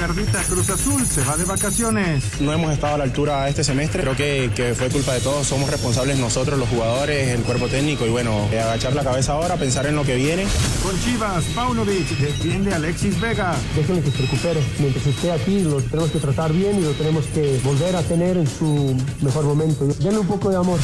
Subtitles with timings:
[0.00, 2.24] Cruz Azul se va de vacaciones.
[2.40, 4.02] No hemos estado a la altura este semestre.
[4.02, 5.46] Creo que, que fue culpa de todos.
[5.46, 8.06] Somos responsables nosotros, los jugadores, el cuerpo técnico.
[8.06, 10.46] Y bueno, eh, agachar la cabeza ahora, pensar en lo que viene.
[10.82, 13.54] Con Chivas, Paunovic defiende a Alexis Vega.
[13.76, 14.62] Déjenme que se recupere.
[14.78, 18.38] Mientras esté aquí, lo tenemos que tratar bien y lo tenemos que volver a tener
[18.38, 19.84] en su mejor momento.
[19.84, 20.80] Denle un poco de amor.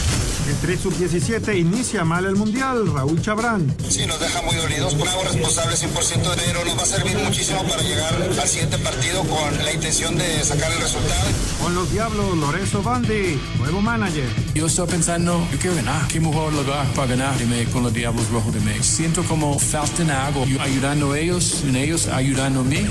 [0.46, 2.92] El 3 sub-17 inicia mal el Mundial.
[2.92, 3.74] Raúl Chabrán.
[3.88, 4.94] Sí, nos deja muy dolidos.
[4.94, 6.64] Por algo responsable 100% de enero.
[6.66, 10.70] Nos va a servir muchísimo para llegar al siguiente partido con la intención de sacar
[10.72, 11.28] el resultado.
[11.62, 14.28] Con los Diablos, Lorenzo Bandi, nuevo manager.
[14.54, 16.08] Yo estoy pensando, yo quiero ganar.
[16.08, 18.84] ¿Qué mejor lugar para ganar de con los Diablos Rojos de México?
[18.84, 22.86] Siento como falta algo, yo ayudando a ellos, y ellos ayudando a mí.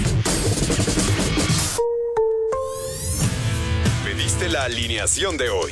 [4.03, 5.71] Pediste la alineación de hoy.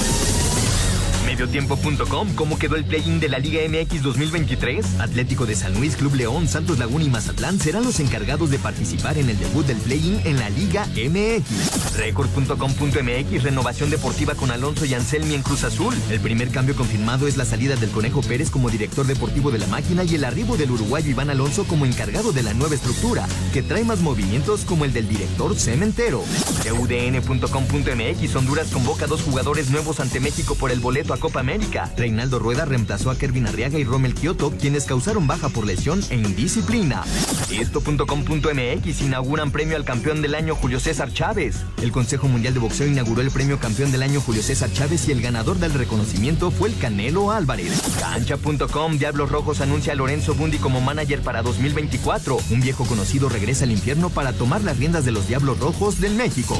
[1.41, 4.99] Mediotiempo.com, ¿cómo quedó el play-in de la Liga MX 2023?
[4.99, 9.17] Atlético de San Luis, Club León, Santos Laguna y Mazatlán serán los encargados de participar
[9.17, 11.97] en el debut del play-in en la Liga MX.
[11.97, 15.95] Record.com.mx, renovación deportiva con Alonso y Anselmi en Cruz Azul.
[16.11, 19.65] El primer cambio confirmado es la salida del Conejo Pérez como director deportivo de la
[19.65, 23.63] máquina y el arribo del uruguayo Iván Alonso como encargado de la nueva estructura, que
[23.63, 26.23] trae más movimientos como el del director cementero.
[26.71, 31.91] UDN.com.mx, Honduras convoca dos jugadores nuevos ante México por el boleto a Copa América.
[31.97, 36.15] Reinaldo Rueda reemplazó a Kervin Arriaga y Rommel Kioto, quienes causaron baja por lesión e
[36.15, 37.03] indisciplina.
[37.51, 41.57] Esto.com.mx inauguran premio al campeón del año Julio César Chávez.
[41.81, 45.11] El Consejo Mundial de Boxeo inauguró el premio campeón del año Julio César Chávez y
[45.11, 47.81] el ganador del reconocimiento fue el Canelo Álvarez.
[47.99, 52.37] Cancha.com Diablos Rojos anuncia a Lorenzo Bundi como manager para 2024.
[52.49, 56.15] Un viejo conocido regresa al infierno para tomar las riendas de los Diablos Rojos del
[56.15, 56.57] México.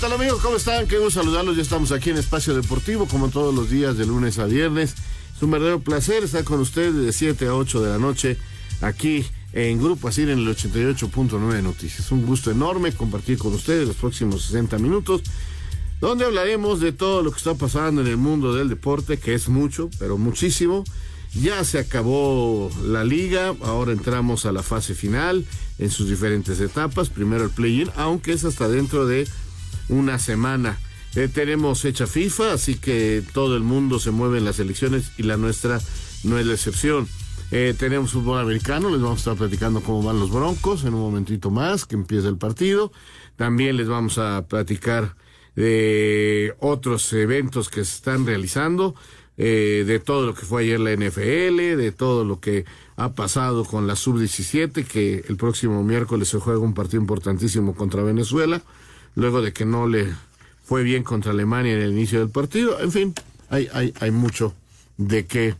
[0.00, 0.40] Tal amigos?
[0.40, 0.86] ¿Cómo están?
[0.86, 1.56] Qué gusto saludarlos.
[1.56, 4.94] Ya estamos aquí en Espacio Deportivo, como todos los días, de lunes a viernes.
[5.36, 8.38] Es un verdadero placer estar con ustedes de 7 a 8 de la noche
[8.80, 12.10] aquí en Grupo Así en el 88.9 Noticias.
[12.12, 15.20] Un gusto enorme compartir con ustedes los próximos 60 minutos,
[16.00, 19.50] donde hablaremos de todo lo que está pasando en el mundo del deporte, que es
[19.50, 20.82] mucho, pero muchísimo.
[21.34, 25.44] Ya se acabó la liga, ahora entramos a la fase final
[25.78, 27.10] en sus diferentes etapas.
[27.10, 29.28] Primero el play-in, aunque es hasta dentro de
[29.90, 30.78] una semana.
[31.16, 35.24] Eh, tenemos fecha FIFA, así que todo el mundo se mueve en las elecciones y
[35.24, 35.80] la nuestra
[36.24, 37.08] no es la excepción.
[37.50, 41.00] Eh, tenemos fútbol americano, les vamos a estar platicando cómo van los Broncos en un
[41.00, 42.92] momentito más que empiece el partido.
[43.34, 45.16] También les vamos a platicar
[45.56, 48.94] de otros eventos que se están realizando,
[49.36, 53.64] eh, de todo lo que fue ayer la NFL, de todo lo que ha pasado
[53.64, 58.62] con la sub-17, que el próximo miércoles se juega un partido importantísimo contra Venezuela
[59.14, 60.14] luego de que no le
[60.64, 62.80] fue bien contra Alemania en el inicio del partido.
[62.80, 63.14] En fin,
[63.48, 64.54] hay, hay, hay mucho
[64.96, 65.54] de qué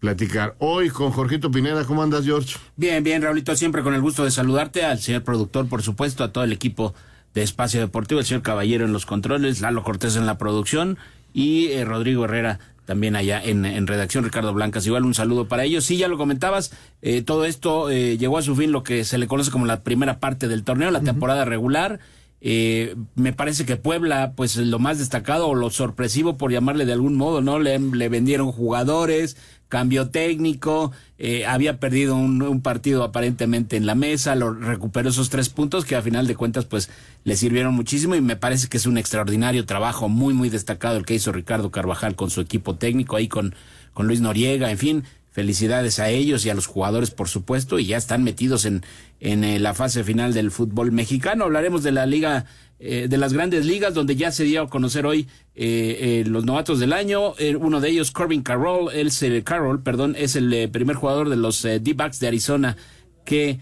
[0.00, 0.54] platicar.
[0.58, 2.56] Hoy con Jorgito Pineda, ¿cómo andas, George?
[2.76, 6.32] Bien, bien, Raulito, siempre con el gusto de saludarte, al señor productor, por supuesto, a
[6.32, 6.94] todo el equipo
[7.34, 10.98] de Espacio Deportivo, el señor Caballero en los controles, Lalo Cortés en la producción
[11.32, 14.86] y eh, Rodrigo Herrera también allá en, en, redacción, Ricardo Blancas.
[14.86, 15.84] Igual un saludo para ellos.
[15.84, 16.72] Sí, ya lo comentabas,
[17.02, 19.82] eh, todo esto eh, llegó a su fin lo que se le conoce como la
[19.82, 21.98] primera parte del torneo, la temporada regular.
[22.46, 26.92] Eh, me parece que Puebla, pues lo más destacado o lo sorpresivo por llamarle de
[26.92, 27.58] algún modo, ¿no?
[27.58, 27.78] Le,
[28.10, 29.38] vendieron jugadores,
[29.70, 35.30] cambio técnico, eh, había perdido un, un, partido aparentemente en la mesa, lo recuperó esos
[35.30, 36.90] tres puntos que a final de cuentas pues
[37.24, 41.06] le sirvieron muchísimo y me parece que es un extraordinario trabajo muy muy destacado el
[41.06, 43.54] que hizo Ricardo Carvajal con su equipo técnico ahí con,
[43.94, 45.04] con Luis Noriega, en fin,
[45.34, 48.84] Felicidades a ellos y a los jugadores, por supuesto, y ya están metidos en,
[49.18, 51.42] en eh, la fase final del fútbol mexicano.
[51.42, 52.44] Hablaremos de la liga,
[52.78, 55.26] eh, de las grandes ligas, donde ya se dio a conocer hoy
[55.56, 57.34] eh, los novatos del año.
[57.58, 59.10] uno de ellos, Corbin Carroll, él
[59.42, 62.76] Carroll, perdón, es el primer jugador de los D-backs de Arizona
[63.24, 63.58] que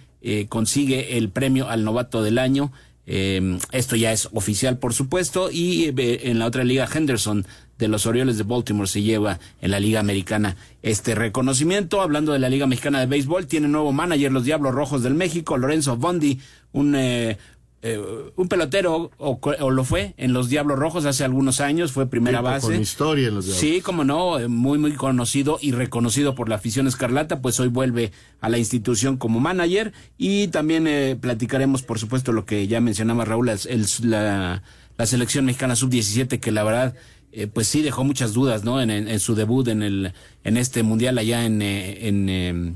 [0.51, 2.71] consigue el premio al novato del año.
[3.07, 7.47] esto ya es oficial, por supuesto, y en la otra liga, Henderson
[7.79, 12.01] de los Orioles de Baltimore se lleva en la Liga Americana este reconocimiento.
[12.01, 15.57] Hablando de la Liga Mexicana de Béisbol, tiene nuevo manager los Diablos Rojos del México,
[15.57, 16.41] Lorenzo Bondi,
[16.73, 17.39] un eh,
[17.85, 18.01] eh,
[18.37, 22.69] un pelotero, o, lo fue, en los Diablos Rojos hace algunos años, fue primera base.
[22.69, 23.61] Con historia en los Diablos.
[23.61, 27.67] Sí, como no, eh, muy, muy conocido y reconocido por la afición escarlata, pues hoy
[27.67, 33.25] vuelve a la institución como manager y también platicaremos, por supuesto, lo que ya mencionaba
[33.25, 34.63] Raúl, el, la,
[34.97, 36.95] la selección mexicana sub-17, que la verdad
[37.33, 38.81] eh, pues sí dejó muchas dudas, ¿no?
[38.81, 40.13] En, su debut en el
[40.45, 42.75] en este mundial allá en eh, en, em,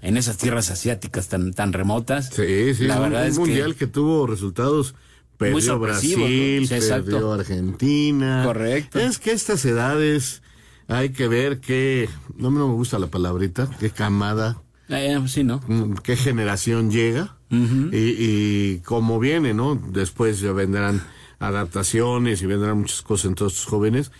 [0.00, 2.30] en esas tierras asiáticas tan tan remotas.
[2.34, 4.94] Sí, sí, la verdad un, es mundial que, tuvo resultados
[5.36, 8.42] perdió Brasil, perdió Argentina.
[8.46, 8.98] Correcto.
[8.98, 10.42] Es que estas edades
[10.86, 14.62] hay que ver qué no me gusta la palabrita, qué camada.
[14.88, 15.60] Eh, sí, ¿no?
[15.66, 19.74] Mm, qué generación llega y, y cómo viene, ¿no?
[19.74, 21.02] Después ya vendrán
[21.38, 24.12] adaptaciones y vendrán muchas cosas en todos estos jóvenes.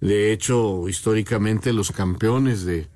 [0.00, 2.88] De hecho, históricamente los campeones de,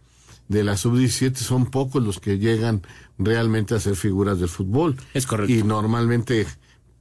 [0.49, 2.83] de la sub-17 son pocos los que llegan
[3.19, 4.97] realmente a ser figuras del fútbol.
[5.15, 5.53] Es correcto.
[5.53, 6.47] Y normalmente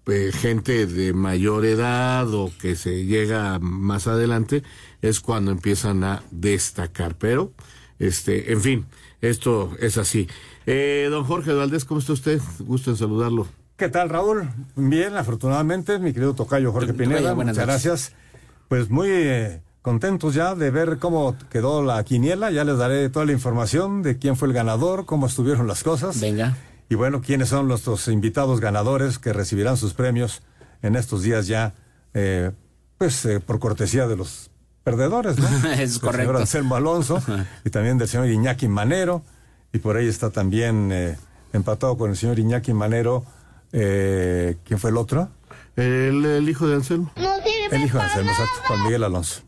[0.08, 4.64] eh, gente de mayor edad o que se llega más adelante
[5.02, 7.18] es cuando empiezan a destacar.
[7.18, 7.54] Pero,
[8.00, 8.86] este, en fin,
[9.22, 10.28] esto es así.
[10.66, 12.42] Eh, don Jorge Valdés, ¿cómo está usted?
[12.60, 13.48] Gusto en saludarlo.
[13.82, 14.48] ¿Qué tal, Raúl?
[14.76, 18.12] Bien, afortunadamente, mi querido Tocayo Jorge Pineda, muchas gracias.
[18.68, 22.52] Pues muy eh, contentos ya de ver cómo quedó la quiniela.
[22.52, 26.22] Ya les daré toda la información de quién fue el ganador, cómo estuvieron las cosas.
[26.22, 26.56] Venga.
[26.90, 30.44] Y bueno, quiénes son nuestros invitados ganadores que recibirán sus premios
[30.84, 31.74] en estos días ya,
[32.14, 32.52] eh,
[33.00, 34.52] pues eh, por cortesía de los
[34.84, 35.48] perdedores, ¿no?
[35.72, 36.18] es correcto.
[36.18, 37.20] Del señor Anselmo Alonso
[37.66, 39.24] y también del señor Iñaki Manero.
[39.74, 41.18] Y por ahí está también
[41.52, 43.26] empatado con el señor Iñaki Manero
[43.74, 45.30] eh, ¿Quién fue el otro?
[45.76, 47.12] El, hijo de Anselmo.
[47.72, 49.42] el hijo de Anselmo, exacto, Juan Miguel Alonso.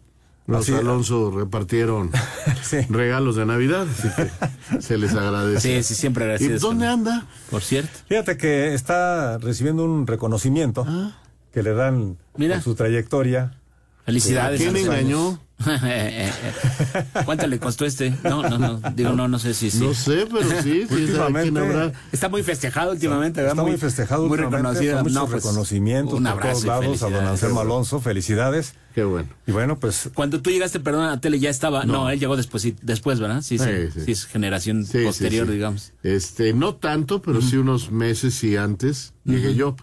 [0.46, 2.12] Los Alonso repartieron
[2.90, 5.82] regalos de Navidad, así que se les agradece.
[5.82, 6.58] Sí, sí, siempre agradecido.
[6.58, 7.28] ¿Y dónde anda?
[7.50, 7.92] Por cierto.
[8.08, 11.18] Fíjate que está recibiendo un reconocimiento ah.
[11.54, 12.56] que le dan Mira.
[12.56, 13.58] por su trayectoria.
[14.06, 14.62] Felicidades.
[14.62, 15.40] ¿Quién engañó?
[17.26, 18.14] ¿Cuánto le costó este?
[18.24, 18.82] No, no, no.
[18.92, 19.80] Digo, no, no sé si sí.
[19.80, 20.86] No sé, pero sí.
[20.90, 23.54] últimamente, Está muy festejado últimamente, ¿verdad?
[23.56, 24.28] Está muy, festejado.
[24.28, 25.02] Muy reconocido.
[25.04, 28.02] Muchos pues, reconocimientos un abrazo por todos lados a don Anselmo Alonso.
[28.02, 28.74] Felicidades.
[28.94, 29.30] Qué bueno.
[29.48, 30.10] Y bueno, pues.
[30.14, 31.86] Cuando tú llegaste, perdón, a tele ya estaba.
[31.86, 33.42] No, él llegó después, después, ¿verdad?
[33.42, 33.66] Sí, sí.
[34.06, 35.94] Sí, es generación posterior, digamos.
[36.04, 39.76] Este, no tanto, pero sí unos meses y antes llegué yo.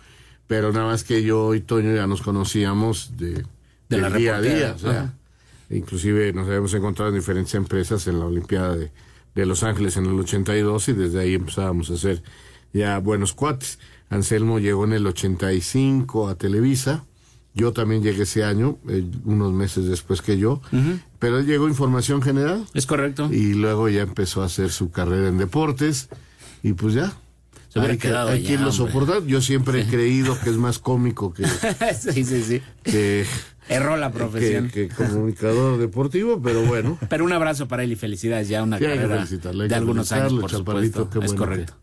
[0.46, 3.44] Pero nada más que yo y Toño ya nos conocíamos de,
[3.90, 4.72] de la día a día.
[4.74, 5.14] O sea,
[5.70, 10.18] Inclusive nos habíamos encontrado en diferentes empresas en la Olimpiada de, Los Ángeles en el
[10.18, 12.22] 82 y desde ahí empezábamos a hacer
[12.72, 13.78] ya buenos cuates.
[14.10, 17.04] Anselmo llegó en el 85 a Televisa.
[17.54, 20.60] Yo también llegué ese año, eh, unos meses después que yo,
[21.18, 22.64] pero él llegó Información General.
[22.74, 23.28] Es correcto.
[23.32, 26.08] Y luego ya empezó a hacer su carrera en deportes
[26.62, 27.12] y pues ya.
[27.68, 29.24] Se hay, que, hay que irlo soportar.
[29.26, 31.46] Yo siempre he creído que es más cómico que,
[32.00, 32.62] sí, sí, sí.
[32.82, 33.24] que
[33.70, 34.68] Erró la profesión.
[34.68, 36.98] Que, comunicador deportivo, pero bueno.
[37.08, 41.08] Pero un abrazo para él y felicidades, ya una carrera de algunos años, por supuesto.
[41.22, 41.74] es correcto.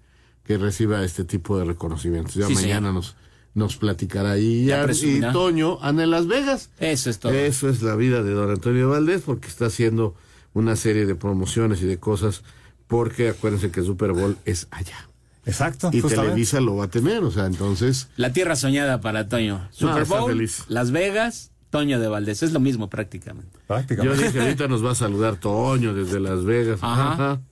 [0.43, 2.35] Que, reciba este tipo de reconocimientos.
[2.35, 3.15] Ya mañana nos
[3.53, 4.33] nos platicará.
[4.33, 6.69] ahí ya, y Toño anda en Las Vegas.
[6.79, 7.33] Eso es todo.
[7.33, 10.15] Eso es la vida de don Antonio Valdés, porque está haciendo
[10.53, 12.43] una serie de promociones y de cosas,
[12.85, 15.09] porque acuérdense que el Super Bowl es allá.
[15.45, 15.89] Exacto.
[15.91, 18.09] Y Televisa lo va a tener, o sea, entonces.
[18.15, 19.67] La tierra soñada para Toño.
[19.71, 23.59] Super Bowl, Las Vegas Toño de Valdés, es lo mismo prácticamente.
[24.01, 26.79] Yo dije, ahorita nos va a saludar Toño desde Las Vegas.
[26.81, 27.41] Ajá.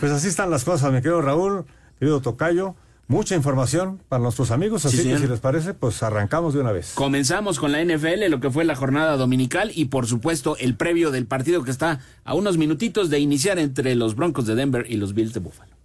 [0.00, 1.64] pues así están las cosas, mi querido Raúl,
[1.98, 2.74] querido Tocayo.
[3.08, 6.92] Mucha información para nuestros amigos, así que si les parece, pues arrancamos de una vez.
[6.94, 11.10] Comenzamos con la NFL, lo que fue la jornada dominical y por supuesto el previo
[11.10, 14.98] del partido que está a unos minutitos de iniciar entre los Broncos de Denver y
[14.98, 15.77] los Bills de Buffalo.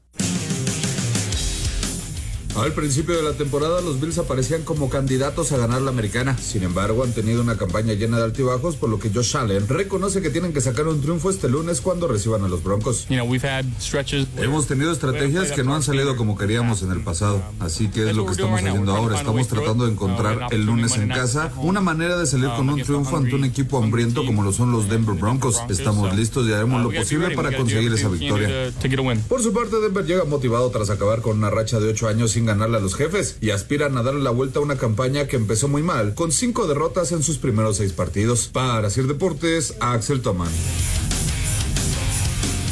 [2.55, 6.37] Al principio de la temporada, los Bills aparecían como candidatos a ganar la americana.
[6.37, 10.21] Sin embargo, han tenido una campaña llena de altibajos, por lo que Josh Allen reconoce
[10.21, 13.07] que tienen que sacar un triunfo este lunes cuando reciban a los Broncos.
[14.37, 18.15] Hemos tenido estrategias que no han salido como queríamos en el pasado, así que es
[18.15, 19.17] lo que estamos haciendo ahora.
[19.17, 23.17] Estamos tratando de encontrar el lunes en casa una manera de salir con un triunfo
[23.17, 25.59] ante un equipo hambriento como lo son los Denver Broncos.
[25.69, 28.71] Estamos listos y haremos lo posible para conseguir esa victoria.
[29.27, 32.42] Por su parte, Denver llega motivado tras acabar con una racha de ocho años sin
[32.45, 35.67] ganarle a los jefes y aspiran a darle la vuelta a una campaña que empezó
[35.67, 38.47] muy mal, con cinco derrotas en sus primeros seis partidos.
[38.47, 40.51] Para Sir Deportes, Axel Tomán.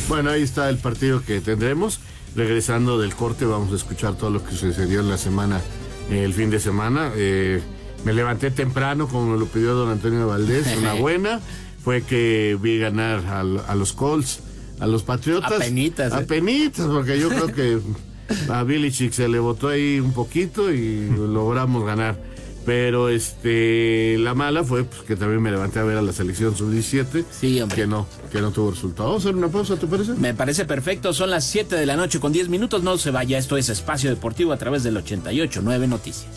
[0.07, 1.99] Bueno, ahí está el partido que tendremos.
[2.35, 5.61] Regresando del corte, vamos a escuchar todo lo que sucedió en la semana,
[6.09, 7.11] el fin de semana.
[7.15, 7.61] Eh,
[8.05, 11.39] me levanté temprano, como me lo pidió don Antonio Valdés, una buena.
[11.83, 14.41] Fue que vi ganar a, los Colts,
[14.79, 15.51] a los Patriotas.
[15.51, 16.13] A penitas.
[16.13, 16.25] A ¿eh?
[16.25, 17.79] penitas, porque yo creo que
[18.49, 22.17] a Billy Chick se le botó ahí un poquito y logramos ganar.
[22.65, 26.55] Pero este la mala fue pues, que también me levanté a ver a la selección
[26.55, 27.25] sub-17.
[27.31, 27.75] Sí, hombre.
[27.75, 29.09] Que no, que no tuvo resultado.
[29.09, 30.13] Vamos a hacer una pausa, ¿te parece?
[30.13, 31.11] Me parece perfecto.
[31.13, 32.83] Son las 7 de la noche con 10 minutos.
[32.83, 33.37] No se vaya.
[33.39, 36.27] Esto es Espacio Deportivo a través del 88.9 Noticias.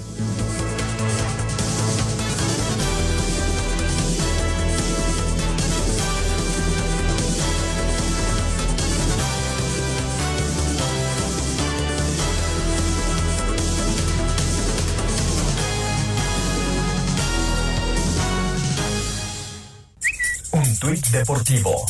[21.15, 21.87] Deportivo.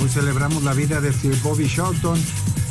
[0.00, 2.20] Hoy celebramos la vida de Sir Bobby Charlton.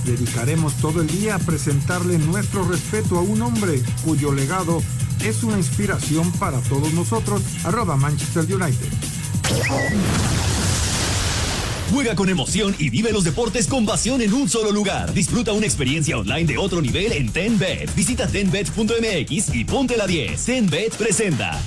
[0.05, 4.83] Dedicaremos todo el día a presentarle nuestro respeto a un hombre cuyo legado
[5.23, 7.41] es una inspiración para todos nosotros.
[7.63, 8.89] Arroba Manchester United.
[11.93, 15.13] Juega con emoción y vive los deportes con pasión en un solo lugar.
[15.13, 17.93] Disfruta una experiencia online de otro nivel en TenBet.
[17.95, 20.43] Visita tenbet.mx y ponte la 10.
[20.43, 21.61] TenBet presenta.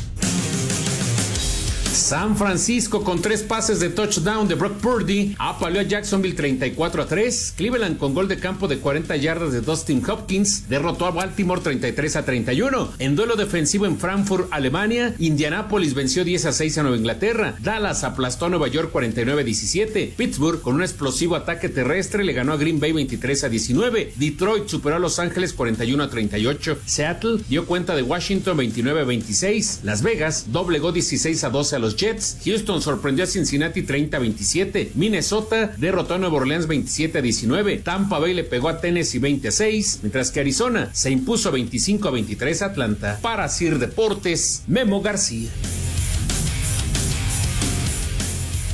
[1.94, 7.06] San Francisco con tres pases de touchdown de Brock Purdy apaleó a Jacksonville 34 a
[7.06, 7.54] 3.
[7.56, 12.16] Cleveland con gol de campo de 40 yardas de Dustin Hopkins derrotó a Baltimore 33
[12.16, 12.94] a 31.
[12.98, 17.54] En duelo defensivo en Frankfurt, Alemania, Indianapolis venció 10 a 6 a Nueva Inglaterra.
[17.60, 20.14] Dallas aplastó a Nueva York 49 a 17.
[20.16, 24.14] Pittsburgh con un explosivo ataque terrestre le ganó a Green Bay 23 a 19.
[24.16, 26.78] Detroit superó a Los Ángeles 41 a 38.
[26.86, 29.82] Seattle dio cuenta de Washington 29 a 26.
[29.84, 32.38] Las Vegas doblegó 16 a 12 a los Jets.
[32.47, 34.93] Houston sorprendió a Cincinnati 30-27.
[34.95, 37.83] Minnesota derrotó a Nueva Orleans 27-19.
[37.83, 39.99] Tampa Bay le pegó a Tennessee 20-6.
[40.00, 43.19] Mientras que Arizona se impuso 25-23 a Atlanta.
[43.21, 45.50] Para Sir Deportes, Memo García.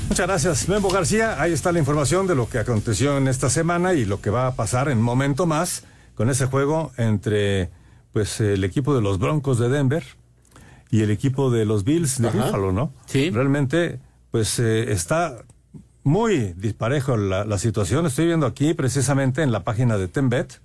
[0.08, 1.42] Muchas gracias, Memo García.
[1.42, 4.46] Ahí está la información de lo que aconteció en esta semana y lo que va
[4.46, 5.82] a pasar en momento más
[6.14, 7.70] con ese juego entre
[8.12, 10.04] pues el equipo de los Broncos de Denver
[10.90, 12.92] y el equipo de los Bills de Buffalo, ¿no?
[13.06, 13.30] Sí.
[13.30, 15.44] Realmente, pues eh, está
[16.02, 18.06] muy disparejo la, situación.
[18.06, 20.60] Estoy viendo aquí precisamente en la página de Tembet.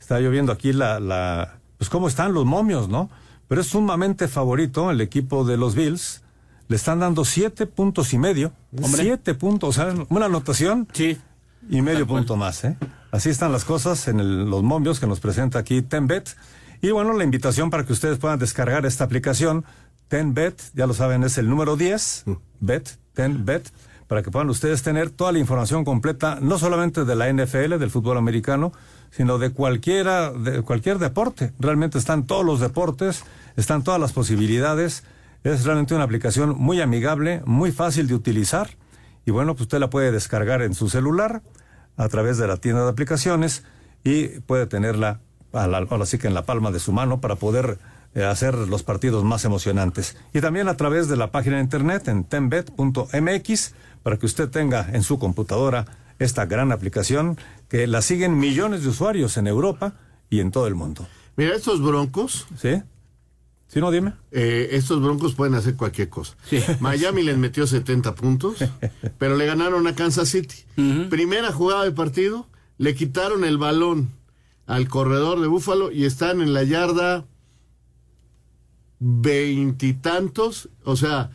[0.00, 3.10] Está yo viendo aquí la, la, pues cómo están los momios, ¿no?
[3.48, 6.22] Pero es sumamente favorito el equipo de los Bills.
[6.68, 8.52] Le están dando siete puntos y medio.
[8.82, 10.88] Siete puntos, o sea, una anotación.
[10.92, 11.18] Sí.
[11.68, 12.76] Y medio punto más, ¿eh?
[13.10, 16.36] Así están las cosas en los momios que nos presenta aquí Tembet.
[16.84, 19.64] Y bueno, la invitación para que ustedes puedan descargar esta aplicación,
[20.08, 22.32] TenBet, ya lo saben, es el número 10, mm.
[22.60, 23.72] Bet, TenBet,
[24.06, 27.88] para que puedan ustedes tener toda la información completa, no solamente de la NFL, del
[27.88, 28.74] fútbol americano,
[29.10, 31.54] sino de cualquiera, de cualquier deporte.
[31.58, 33.24] Realmente están todos los deportes,
[33.56, 35.04] están todas las posibilidades.
[35.42, 38.68] Es realmente una aplicación muy amigable, muy fácil de utilizar.
[39.24, 41.40] Y bueno, pues usted la puede descargar en su celular
[41.96, 43.64] a través de la tienda de aplicaciones
[44.04, 45.20] y puede tenerla
[45.54, 47.78] ahora sí que en la palma de su mano para poder
[48.14, 50.16] eh, hacer los partidos más emocionantes.
[50.32, 54.88] Y también a través de la página de internet en tenbet.mx para que usted tenga
[54.92, 55.86] en su computadora
[56.18, 59.94] esta gran aplicación que la siguen millones de usuarios en Europa
[60.30, 61.06] y en todo el mundo.
[61.36, 62.46] Mira, estos broncos.
[62.56, 62.82] ¿Sí?
[63.66, 64.12] ¿Sí no, dime?
[64.30, 66.36] Eh, estos broncos pueden hacer cualquier cosa.
[66.78, 68.58] Miami les metió 70 puntos,
[69.18, 70.54] pero le ganaron a Kansas City.
[71.10, 72.46] Primera jugada de partido,
[72.78, 74.10] le quitaron el balón
[74.66, 77.26] al corredor de Búfalo y están en la yarda
[78.98, 81.30] veintitantos, o sea,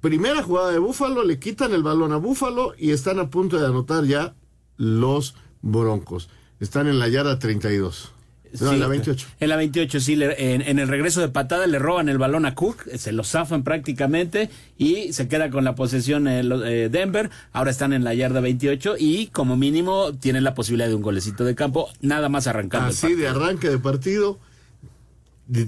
[0.00, 3.66] primera jugada de Búfalo, le quitan el balón a Búfalo y están a punto de
[3.66, 4.34] anotar ya
[4.76, 6.28] los Broncos.
[6.58, 8.12] Están en la yarda 32.
[8.60, 9.26] No, en la 28.
[9.38, 10.18] En la 28, sí.
[10.20, 14.50] en, el regreso de patada le roban el balón a Cook, se lo zafan prácticamente
[14.76, 17.30] y se queda con la posesión el, eh, Denver.
[17.52, 21.44] Ahora están en la yarda 28 y como mínimo tienen la posibilidad de un golecito
[21.44, 22.88] de campo, nada más arrancando.
[22.88, 24.38] Así de arranque de partido.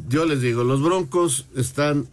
[0.09, 2.07] Yo les digo, los Broncos están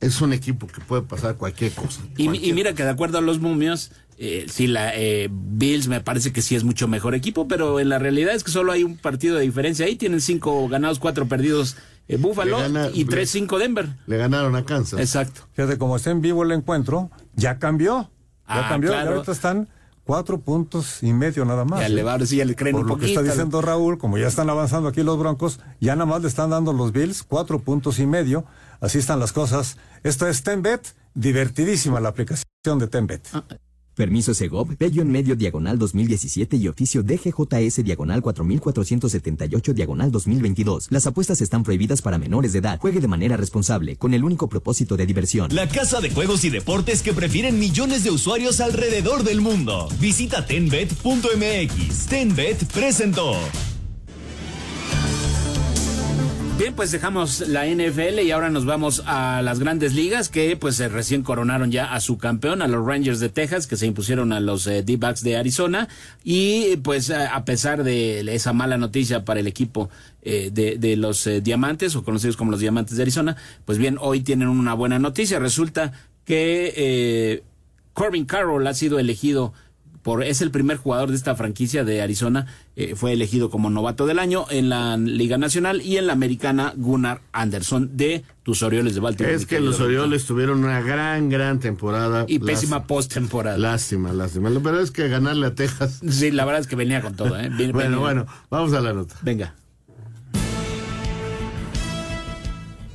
[0.00, 2.02] es un equipo que puede pasar cualquier cosa.
[2.16, 6.32] Y, mira que de acuerdo a los momios, eh, sí, la eh, Bills me parece
[6.32, 8.96] que sí es mucho mejor equipo, pero en la realidad es que solo hay un
[8.96, 9.86] partido de diferencia.
[9.86, 11.76] Ahí tienen cinco ganados, cuatro perdidos
[12.08, 12.58] eh, Buffalo
[12.94, 13.88] y tres, cinco Denver.
[14.06, 15.00] Le ganaron a Kansas.
[15.00, 15.42] Exacto.
[15.52, 18.10] Fíjate, como está en vivo el encuentro, ya cambió.
[18.48, 18.92] Ya ah, cambió.
[18.92, 19.68] Y ahorita están
[20.04, 21.80] cuatro puntos y medio nada más.
[21.80, 24.48] Ya le sí, ya le creen Por lo que está diciendo Raúl, como ya están
[24.48, 28.06] avanzando aquí los Broncos, ya nada más le están dando los Bills cuatro puntos y
[28.06, 28.46] medio.
[28.80, 29.76] Así están las cosas.
[30.04, 33.26] Esto es Tenbet, divertidísima la aplicación de Tenbet.
[33.32, 33.44] Ah,
[33.96, 40.88] Permiso Segov, Bello en medio diagonal 2017 y oficio DGJS diagonal 4478 diagonal 2022.
[40.90, 42.78] Las apuestas están prohibidas para menores de edad.
[42.78, 45.54] Juegue de manera responsable, con el único propósito de diversión.
[45.54, 49.88] La casa de juegos y deportes que prefieren millones de usuarios alrededor del mundo.
[49.98, 52.06] Visita tenbet.mx.
[52.06, 53.32] Tenbet presentó.
[56.58, 60.78] Bien, pues dejamos la NFL y ahora nos vamos a las grandes ligas que pues
[60.90, 64.40] recién coronaron ya a su campeón, a los Rangers de Texas, que se impusieron a
[64.40, 65.86] los eh, D-Backs de Arizona.
[66.24, 69.90] Y pues a pesar de esa mala noticia para el equipo
[70.22, 73.36] eh, de, los eh, Diamantes, o conocidos como los Diamantes de Arizona,
[73.66, 75.38] pues bien, hoy tienen una buena noticia.
[75.38, 75.92] Resulta
[76.24, 77.42] que
[77.92, 79.52] Corbin Carroll ha sido elegido
[80.22, 82.46] es el primer jugador de esta franquicia de Arizona,
[82.76, 86.72] eh, fue elegido como novato del año en la Liga Nacional y en la Americana
[86.76, 89.34] Gunnar Anderson de tus Orioles de Baltimore.
[89.34, 92.24] Es que los Orioles tuvieron una gran, gran temporada.
[92.28, 93.58] Y pésima postemporada.
[93.58, 94.50] Lástima, lástima.
[94.50, 96.00] La verdad es que ganarle a Texas.
[96.08, 97.38] Sí, la verdad es que venía con todo.
[97.38, 97.50] ¿eh?
[97.72, 99.16] bueno, bueno, vamos a la nota.
[99.22, 99.54] Venga.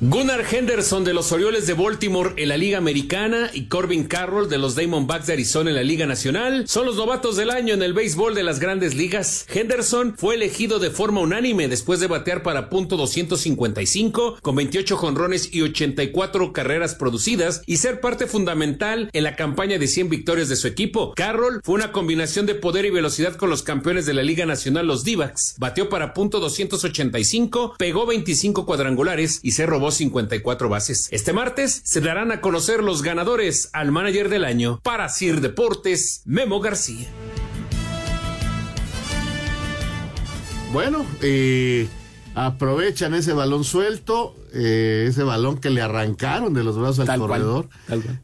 [0.04, 4.58] Gunnar Henderson de los Orioles de Baltimore en la Liga Americana y Corbin Carroll de
[4.58, 7.92] los Diamondbacks de Arizona en la Liga Nacional son los novatos del año en el
[7.92, 9.46] béisbol de las grandes ligas.
[9.48, 15.54] Henderson fue elegido de forma unánime después de batear para punto 255 con 28 jonrones
[15.54, 20.56] y 84 carreras producidas y ser parte fundamental en la campaña de 100 victorias de
[20.56, 21.12] su equipo.
[21.14, 24.84] Carroll fue una combinación de poder y velocidad con los campeones de la Liga Nacional,
[24.84, 25.54] los Divacs.
[25.58, 31.08] Bateó para punto 285, pegó 25 cuadrangulares y se robó 54 bases.
[31.10, 36.22] Este martes se darán a conocer los ganadores al manager del año para Sir Deportes,
[36.24, 37.08] Memo García.
[40.72, 41.86] Bueno, eh,
[42.34, 47.68] aprovechan ese balón suelto, eh, ese balón que le arrancaron de los brazos al corredor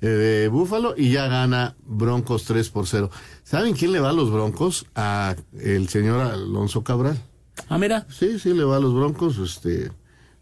[0.01, 3.11] eh, de Búfalo y ya gana Broncos 3 por 0.
[3.45, 4.87] ¿Saben quién le va a los Broncos?
[4.95, 7.23] A el señor Alonso Cabral.
[7.69, 8.07] Ah, mira.
[8.09, 9.39] Sí, sí, le va a los Broncos.
[9.39, 9.91] Este,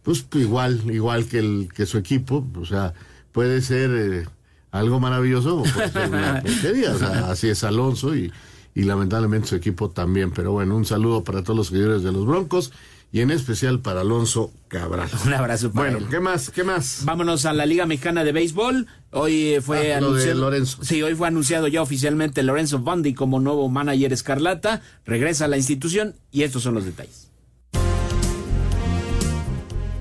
[0.07, 2.95] pues igual, igual que, el, que su equipo, o sea,
[3.33, 4.29] puede ser eh,
[4.71, 8.33] algo maravilloso o puede ser una porquería, o sea, así es Alonso y,
[8.73, 12.25] y lamentablemente su equipo también, pero bueno, un saludo para todos los seguidores de los
[12.25, 12.73] Broncos
[13.11, 15.09] y en especial para Alonso Cabral.
[15.27, 16.51] Un abrazo para Bueno, ¿qué más?
[16.51, 17.01] ¿Qué más?
[17.05, 18.87] Vámonos a la Liga Mexicana de Béisbol.
[19.11, 20.85] Hoy fue ah, anunciado Lorenzo.
[20.85, 24.83] Sí, hoy fue anunciado ya oficialmente Lorenzo Bundy como nuevo manager escarlata.
[25.05, 27.31] Regresa a la institución y estos son los detalles.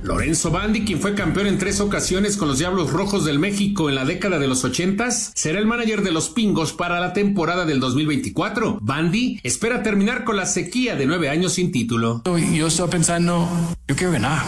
[0.05, 3.95] Lorenzo Bandi, quien fue campeón en tres ocasiones con los Diablos Rojos del México en
[3.95, 7.79] la década de los ochentas, será el manager de los Pingos para la temporada del
[7.79, 8.77] 2024.
[8.81, 12.21] Bandi espera terminar con la sequía de nueve años sin título.
[12.53, 13.49] Yo estoy pensando,
[13.87, 14.43] yo quiero ganar.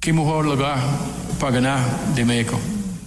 [0.00, 0.78] ¿Qué mejor lugar
[1.38, 2.58] para ganar de México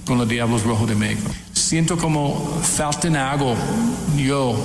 [0.06, 1.32] con los Diablos Rojos de México?
[1.52, 3.58] Siento como falta algo
[4.16, 4.56] yo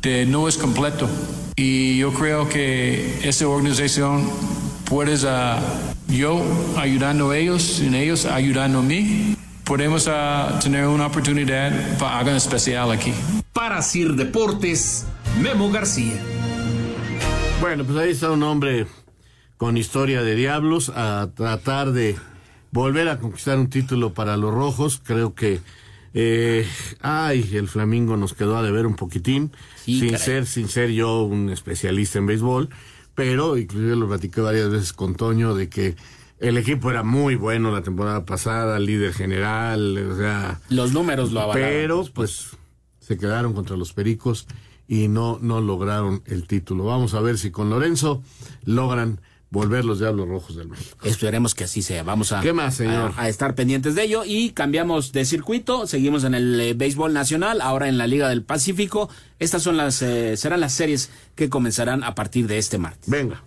[0.00, 1.06] de no es completo.
[1.54, 4.22] Y yo creo que esa organización
[4.92, 5.56] puedes uh,
[6.08, 6.44] yo
[6.76, 12.32] ayudando a ellos y ellos ayudando a mí, podemos uh, tener una oportunidad para algo
[12.32, 13.14] especial aquí.
[13.54, 15.06] Para Sir Deportes,
[15.40, 16.20] Memo García.
[17.62, 18.86] Bueno, pues ahí está un hombre
[19.56, 22.14] con historia de diablos a tratar de
[22.70, 25.00] volver a conquistar un título para los rojos.
[25.02, 25.60] Creo que,
[26.12, 26.68] eh,
[27.00, 29.52] ay, el Flamingo nos quedó a deber un poquitín,
[29.86, 32.68] sin ser, sin ser yo un especialista en béisbol
[33.14, 35.96] pero inclusive lo platiqué varias veces con Toño de que
[36.38, 40.60] el equipo era muy bueno la temporada pasada, líder general, o sea...
[40.70, 41.70] Los números lo avalaron.
[41.70, 42.56] Pero, pues,
[42.98, 44.46] se quedaron contra los Pericos
[44.88, 46.84] y no, no lograron el título.
[46.84, 48.22] Vamos a ver si con Lorenzo
[48.64, 49.20] logran
[49.52, 50.96] volver los Diablos Rojos del México.
[51.04, 52.02] Esperemos que así sea.
[52.02, 53.12] Vamos a, ¿Qué más, señor?
[53.16, 55.86] A, estar pendientes de ello y cambiamos de circuito.
[55.86, 59.10] Seguimos en el eh, béisbol nacional, ahora en la Liga del Pacífico.
[59.38, 63.10] Estas son las, eh, serán las series que comenzarán a partir de este martes.
[63.10, 63.44] Venga.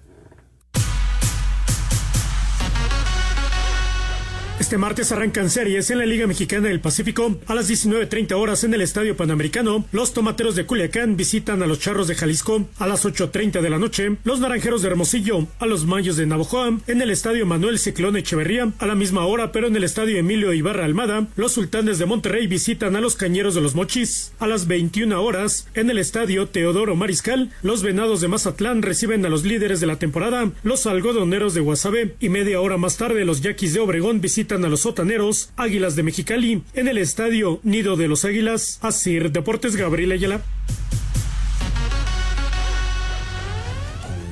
[4.58, 7.38] Este martes arrancan series en la Liga Mexicana del Pacífico.
[7.46, 11.80] A las 19.30 horas en el Estadio Panamericano, los Tomateros de Culiacán visitan a los
[11.80, 12.66] Charros de Jalisco.
[12.80, 16.80] A las 8.30 de la noche, los Naranjeros de Hermosillo a los Mayos de Navojoa.
[16.88, 20.54] En el Estadio Manuel Ciclón Echeverría, a la misma hora, pero en el Estadio Emilio
[20.54, 24.32] Ibarra Almada, los Sultanes de Monterrey visitan a los Cañeros de los Mochis.
[24.40, 29.30] A las 21 horas, en el Estadio Teodoro Mariscal, los Venados de Mazatlán reciben a
[29.30, 32.16] los líderes de la temporada, los Algodoneros de Guasave.
[32.22, 36.04] Y media hora más tarde, los Yaquis de Obregón visitan a los sotaneros Águilas de
[36.04, 38.78] Mexicali en el estadio Nido de los Águilas.
[38.82, 40.42] Asir Deportes Gabriel Ayala.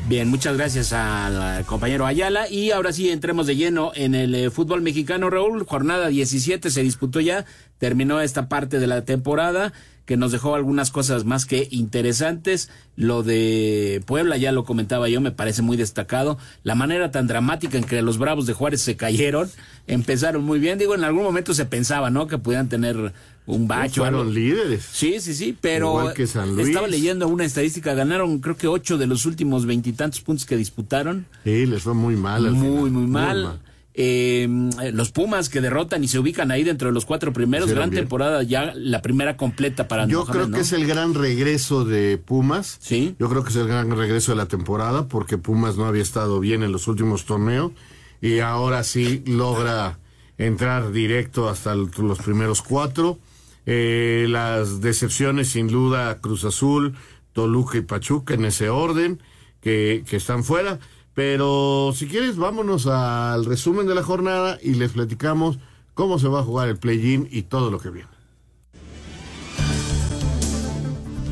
[0.08, 2.47] Bien, muchas gracias al compañero Ayala.
[2.47, 5.65] Y ahora sí, entremos de lleno en el eh, fútbol mexicano, Raúl.
[5.65, 7.45] Jornada 17 se disputó ya,
[7.80, 9.73] terminó esta parte de la temporada
[10.06, 12.70] que nos dejó algunas cosas más que interesantes.
[12.96, 16.38] Lo de Puebla, ya lo comentaba yo, me parece muy destacado.
[16.63, 19.50] La manera tan dramática en que los Bravos de Juárez se cayeron,
[19.88, 20.78] empezaron muy bien.
[20.78, 22.28] Digo, en algún momento se pensaba, ¿no?
[22.28, 23.13] Que pudieran tener
[23.46, 24.02] un bacho.
[24.02, 24.84] Fueron líderes.
[24.92, 29.66] Sí, sí, sí, pero estaba leyendo una estadística, ganaron creo que ocho de los últimos
[29.66, 31.26] veintitantos puntos que disputaron.
[31.44, 32.52] Sí, les fue muy mal.
[32.52, 33.60] muy, muy mal.
[33.95, 34.47] Eh,
[34.91, 38.41] los Pumas que derrotan y se ubican ahí dentro de los cuatro primeros, gran temporada
[38.41, 42.77] ya, la primera completa para Yo creo que es el gran regreso de Pumas.
[42.82, 43.15] Sí.
[43.19, 46.39] Yo creo que es el gran regreso de la temporada porque Pumas no había estado
[46.39, 47.71] bien en los últimos torneos
[48.19, 49.99] y ahora sí logra
[50.39, 53.19] entrar directo hasta los primeros cuatro.
[53.65, 56.95] Eh, las decepciones sin duda Cruz Azul,
[57.32, 59.21] Toluca y Pachuca en ese orden
[59.62, 60.79] que, que están fuera.
[61.13, 65.60] Pero si quieres, vámonos al resumen de la jornada y les platicamos
[65.93, 68.12] cómo se va a jugar el play-in y todo lo que viene.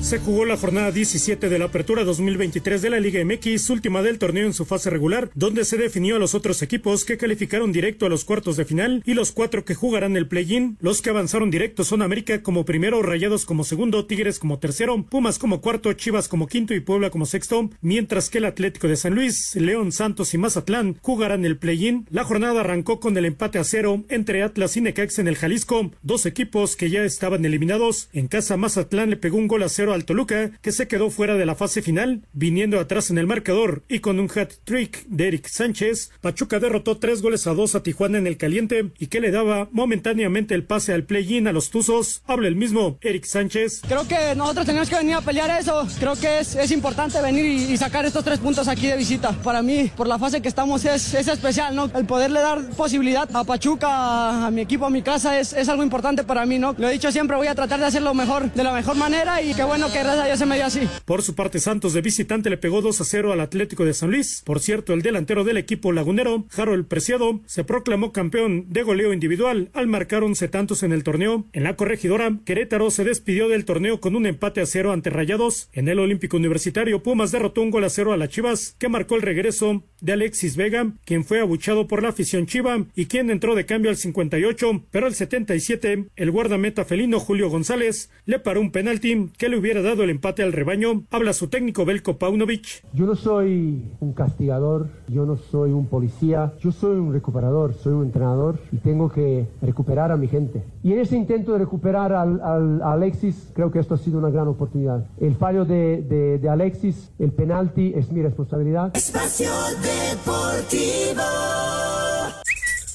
[0.01, 4.17] Se jugó la jornada 17 de la Apertura 2023 de la Liga MX, última del
[4.17, 8.07] torneo en su fase regular, donde se definió a los otros equipos que calificaron directo
[8.07, 10.75] a los cuartos de final y los cuatro que jugarán el play-in.
[10.81, 15.37] Los que avanzaron directo son América como primero, Rayados como segundo, Tigres como tercero, Pumas
[15.37, 19.13] como cuarto, Chivas como quinto y Puebla como sexto, mientras que el Atlético de San
[19.15, 22.07] Luis, León Santos y Mazatlán jugarán el play-in.
[22.09, 25.91] La jornada arrancó con el empate a cero entre Atlas y Necax en el Jalisco,
[26.01, 28.09] dos equipos que ya estaban eliminados.
[28.13, 31.35] En casa Mazatlán le pegó un gol a cero al Toluca, que se quedó fuera
[31.35, 35.47] de la fase final, viniendo atrás en el marcador y con un hat-trick de Eric
[35.47, 39.31] Sánchez, Pachuca derrotó tres goles a dos a Tijuana en el caliente y que le
[39.31, 42.21] daba momentáneamente el pase al play-in a los Tuzos.
[42.25, 43.81] Habla el mismo Eric Sánchez.
[43.87, 45.87] Creo que nosotros tenemos que venir a pelear eso.
[45.99, 49.31] Creo que es, es importante venir y, sacar estos tres puntos aquí de visita.
[49.43, 51.89] Para mí, por la fase que estamos, es, es especial, ¿no?
[51.95, 55.81] El poderle dar posibilidad a Pachuca, a, mi equipo, a mi casa, es, es algo
[55.83, 56.75] importante para mí, ¿no?
[56.77, 59.53] Lo he dicho siempre, voy a tratar de hacerlo mejor, de la mejor manera y
[59.53, 60.61] qué bueno que gracias se me dio.
[61.05, 64.11] Por su parte, Santos de visitante le pegó 2 a 0 al Atlético de San
[64.11, 64.43] Luis.
[64.45, 69.69] Por cierto, el delantero del equipo lagunero, Harold Preciado, se proclamó campeón de goleo individual
[69.73, 71.45] al marcar 11 tantos en el torneo.
[71.53, 75.69] En la corregidora, Querétaro se despidió del torneo con un empate a cero ante Rayados.
[75.73, 79.15] En el Olímpico Universitario, Pumas derrotó un gol a cero a la Chivas, que marcó
[79.15, 83.55] el regreso de Alexis Vega, quien fue abuchado por la afición chiva y quien entró
[83.55, 88.71] de cambio al 58, pero al 77, el guardameta felino Julio González le paró un
[88.71, 92.83] penalti que le hubiera dado el empate al rebaño, habla su técnico Belko Paunovic.
[92.93, 97.93] Yo no soy un castigador, yo no soy un policía, yo soy un recuperador, soy
[97.93, 100.63] un entrenador y tengo que recuperar a mi gente.
[100.83, 102.41] Y en ese intento de recuperar al,
[102.81, 105.07] a Alexis, creo que esto ha sido una gran oportunidad.
[105.19, 108.91] El fallo de, de, de Alexis, el penalti, es mi responsabilidad.
[108.95, 111.23] Espacio Deportivo.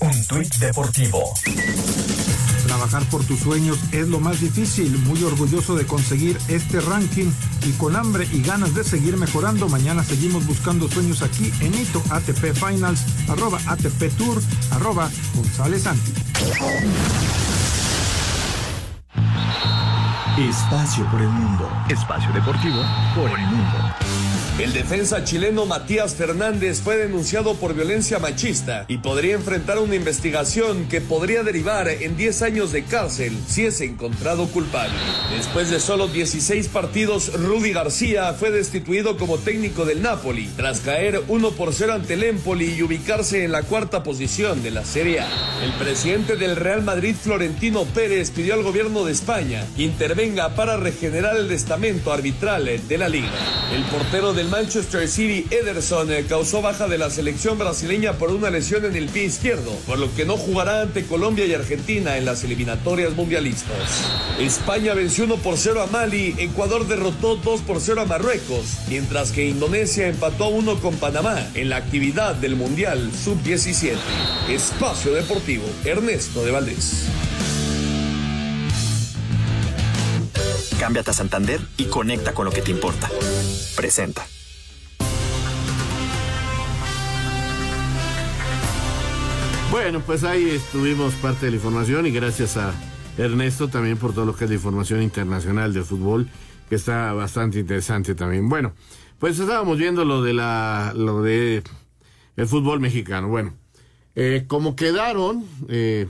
[0.01, 2.26] Un tuit deportivo.
[2.66, 4.98] Trabajar por tus sueños es lo más difícil.
[5.07, 7.31] Muy orgulloso de conseguir este ranking
[7.64, 9.68] y con hambre y ganas de seguir mejorando.
[9.68, 16.12] Mañana seguimos buscando sueños aquí en Hito ATP Finals, arroba ATP Tour, arroba González Santi.
[20.38, 21.70] Espacio por el mundo.
[21.88, 22.83] Espacio deportivo
[23.14, 24.26] por el mundo.
[24.59, 30.88] El defensa chileno Matías Fernández fue denunciado por violencia machista y podría enfrentar una investigación
[30.88, 34.95] que podría derivar en 10 años de cárcel si es encontrado culpable.
[35.37, 41.23] Después de solo 16 partidos, Rudy García fue destituido como técnico del Napoli tras caer
[41.29, 45.21] 1 por 0 ante el Empoli y ubicarse en la cuarta posición de la Serie
[45.21, 45.29] A.
[45.62, 50.79] El presidente del Real Madrid, Florentino Pérez, pidió al gobierno de España que intervenga para
[50.79, 53.29] regenerar el estamento arbitral de la liga.
[53.75, 58.50] El portero del Manchester City, Ederson, eh, causó baja de la selección brasileña por una
[58.50, 62.24] lesión en el pie izquierdo, por lo que no jugará ante Colombia y Argentina en
[62.24, 64.04] las eliminatorias mundialistas.
[64.38, 69.32] España venció 1 por 0 a Mali, Ecuador derrotó 2 por 0 a Marruecos, mientras
[69.32, 73.96] que Indonesia empató 1 con Panamá en la actividad del Mundial Sub-17.
[74.48, 77.06] Espacio Deportivo, Ernesto de Valdés.
[80.78, 83.11] Cámbiate a Santander y conecta con lo que te importa.
[83.76, 84.26] Presenta.
[89.79, 92.73] Bueno, pues ahí estuvimos parte de la información y gracias a
[93.19, 96.31] Ernesto también por todo lo que es la información internacional del fútbol,
[96.71, 98.49] que está bastante interesante también.
[98.49, 98.73] Bueno,
[99.19, 101.62] pues estábamos viendo lo de la, lo de
[102.37, 103.29] el fútbol mexicano.
[103.29, 103.53] Bueno,
[104.15, 106.09] eh, como quedaron, eh,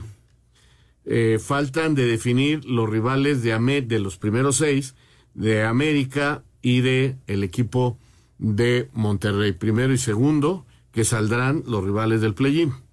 [1.03, 4.95] eh, faltan de definir los rivales de AMED de los primeros seis,
[5.33, 7.99] de América y de el equipo
[8.37, 12.86] de Monterrey, primero y segundo, que saldrán los rivales del play-in.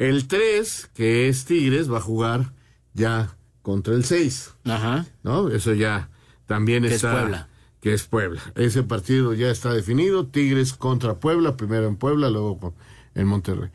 [0.00, 2.54] El 3, que es Tigres, va a jugar
[2.94, 4.54] ya contra el 6.
[4.64, 5.04] Ajá.
[5.22, 5.50] ¿No?
[5.50, 6.08] Eso ya
[6.46, 7.12] también Que es está.
[7.12, 7.48] Puebla.
[7.82, 8.40] Que es Puebla.
[8.54, 10.26] Ese partido ya está definido.
[10.26, 12.74] Tigres contra Puebla, primero en Puebla, luego
[13.14, 13.68] en Monterrey.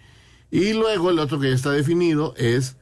[0.49, 2.75] Y luego el otro que ya está definido es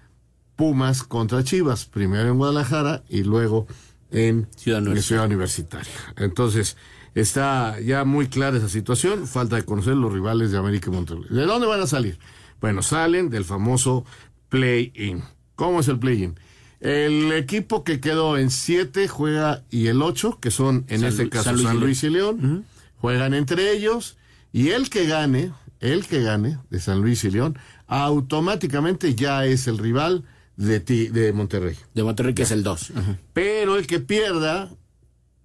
[0.55, 3.67] Pumas contra Chivas, primero en Guadalajara y luego
[4.11, 5.91] en Ciudad en Ciudad Universitaria.
[6.15, 6.77] Entonces,
[7.13, 9.27] está ya muy clara esa situación.
[9.27, 11.25] Falta de conocer los rivales de América y Monterrey.
[11.29, 12.17] ¿De dónde van a salir?
[12.63, 14.05] Bueno, salen del famoso
[14.47, 15.21] play-in.
[15.55, 16.35] ¿Cómo es el play-in?
[16.79, 21.27] El equipo que quedó en 7 juega y el 8, que son en San este
[21.29, 22.65] caso San Luis San y Luis y León,
[23.01, 24.15] juegan entre ellos
[24.53, 29.67] y el que gane, el que gane de San Luis y León, automáticamente ya es
[29.67, 30.23] el rival
[30.55, 31.75] de, ti- de Monterrey.
[31.93, 32.93] De Monterrey, que es el 2.
[33.33, 34.71] Pero el que pierda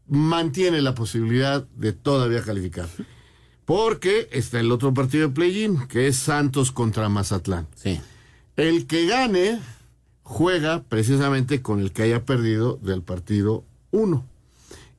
[0.07, 2.87] mantiene la posibilidad de todavía calificar.
[3.69, 7.67] Porque está el otro partido de play-in, que es Santos contra Mazatlán.
[7.75, 8.01] Sí.
[8.57, 9.61] El que gane
[10.23, 14.25] juega precisamente con el que haya perdido del partido 1.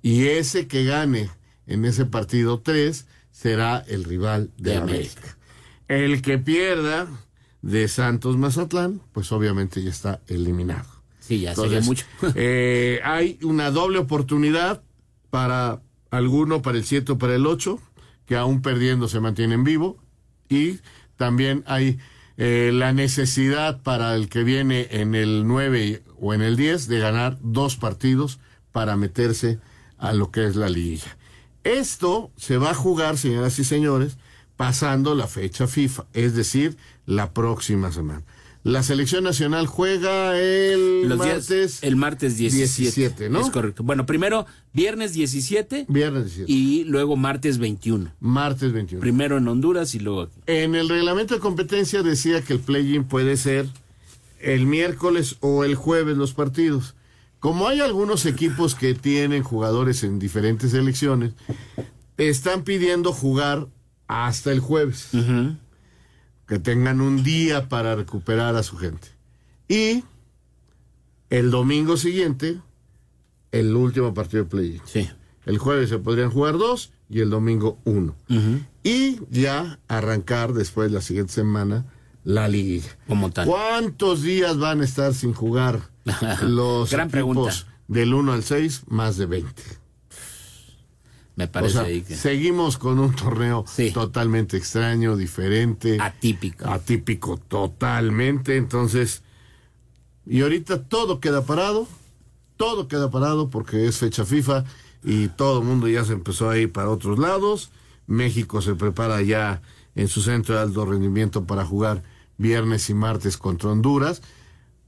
[0.03, 1.31] Y ese que gane
[1.65, 5.13] en ese partido 3 será el rival de, De América.
[5.13, 5.37] América.
[5.87, 7.07] El que pierda
[7.63, 10.87] de Santos Mazatlán, pues obviamente ya está eliminado.
[11.21, 12.05] Sí, ya sería mucho.
[12.35, 14.83] eh, hay una doble oportunidad
[15.31, 17.79] para alguno, para el 7 o para el 8,
[18.29, 19.97] que aún perdiendo se mantienen vivo.
[20.49, 20.81] Y
[21.17, 21.97] también hay
[22.37, 26.99] eh, la necesidad para el que viene en el 9 o en el 10 de
[26.99, 28.39] ganar dos partidos
[28.71, 29.59] para meterse
[29.97, 31.17] a lo que es la liguilla.
[31.63, 34.19] Esto se va a jugar, señoras y señores,
[34.55, 38.21] pasando la fecha FIFA, es decir, la próxima semana.
[38.69, 41.47] La selección nacional juega el Los martes.
[41.47, 42.91] días, el martes 17.
[42.91, 43.41] 17, ¿no?
[43.41, 43.83] Es correcto.
[43.83, 46.51] Bueno, primero viernes 17 Viernes 17.
[46.51, 48.11] y luego martes 21.
[48.19, 49.01] Martes 21.
[49.01, 50.39] Primero en Honduras y luego aquí.
[50.45, 53.67] En el reglamento de competencia decía que el play-in puede ser
[54.39, 56.95] el miércoles o el jueves los partidos.
[57.39, 61.33] Como hay algunos equipos que tienen jugadores en diferentes selecciones,
[62.17, 63.67] están pidiendo jugar
[64.07, 65.07] hasta el jueves.
[66.49, 69.07] Que tengan un día para recuperar a su gente.
[69.67, 70.03] Y
[71.29, 72.59] el domingo siguiente,
[73.51, 74.81] el último partido de play-in.
[74.85, 75.09] Sí.
[75.45, 78.15] El jueves se podrían jugar dos y el domingo uno.
[78.83, 81.85] Y ya arrancar después la siguiente semana
[82.23, 82.97] la liguilla.
[83.07, 83.47] Como tal.
[83.47, 85.89] ¿Cuántos días van a estar sin jugar
[86.41, 87.53] los Gran equipos pregunta.
[87.87, 88.83] del 1 al 6?
[88.87, 89.63] Más de 20.
[91.39, 92.17] Me O parece sea, ahí que...
[92.17, 95.97] seguimos con un torneo totalmente extraño, diferente.
[95.97, 96.67] Atípico.
[96.67, 98.57] Atípico totalmente.
[98.57, 99.23] Entonces,
[100.25, 101.87] y ahorita todo queda parado.
[102.57, 104.65] Todo queda parado porque es fecha FIFA
[105.01, 107.71] y todo el mundo ya se empezó a ir para otros lados.
[108.05, 109.61] México se prepara ya
[109.95, 112.03] en su centro de alto rendimiento para jugar
[112.37, 114.21] viernes y martes contra Honduras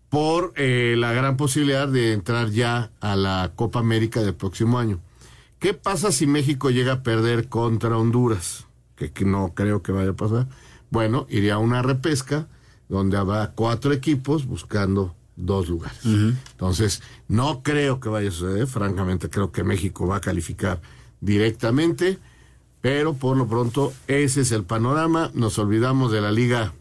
[0.09, 4.99] por eh, la gran posibilidad de entrar ya a la Copa América del próximo año.
[5.61, 8.65] ¿Qué pasa si México llega a perder contra Honduras?
[8.95, 10.47] Que, que no creo que vaya a pasar.
[10.89, 12.47] Bueno, iría a una repesca
[12.89, 16.03] donde habrá cuatro equipos buscando dos lugares.
[16.03, 18.65] Entonces, no creo que vaya a suceder.
[18.65, 20.81] Francamente, creo que México va a calificar
[21.19, 22.17] directamente.
[22.81, 25.29] Pero por lo pronto, ese es el panorama.
[25.35, 26.73] Nos olvidamos de la liga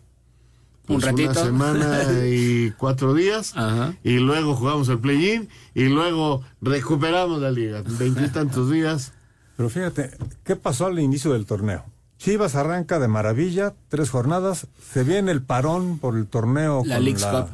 [0.94, 1.30] Un pues, ratito.
[1.30, 3.54] Una semana y cuatro días.
[4.04, 5.48] Y luego jugamos el play-in.
[5.74, 7.82] Y luego recuperamos la liga.
[7.86, 9.12] Veintitantos días.
[9.56, 10.10] Pero fíjate,
[10.44, 11.84] ¿qué pasó al inicio del torneo?
[12.18, 17.04] Chivas arranca de maravilla, tres jornadas, se viene el parón por el torneo La con
[17.04, 17.50] Leagues la Cup.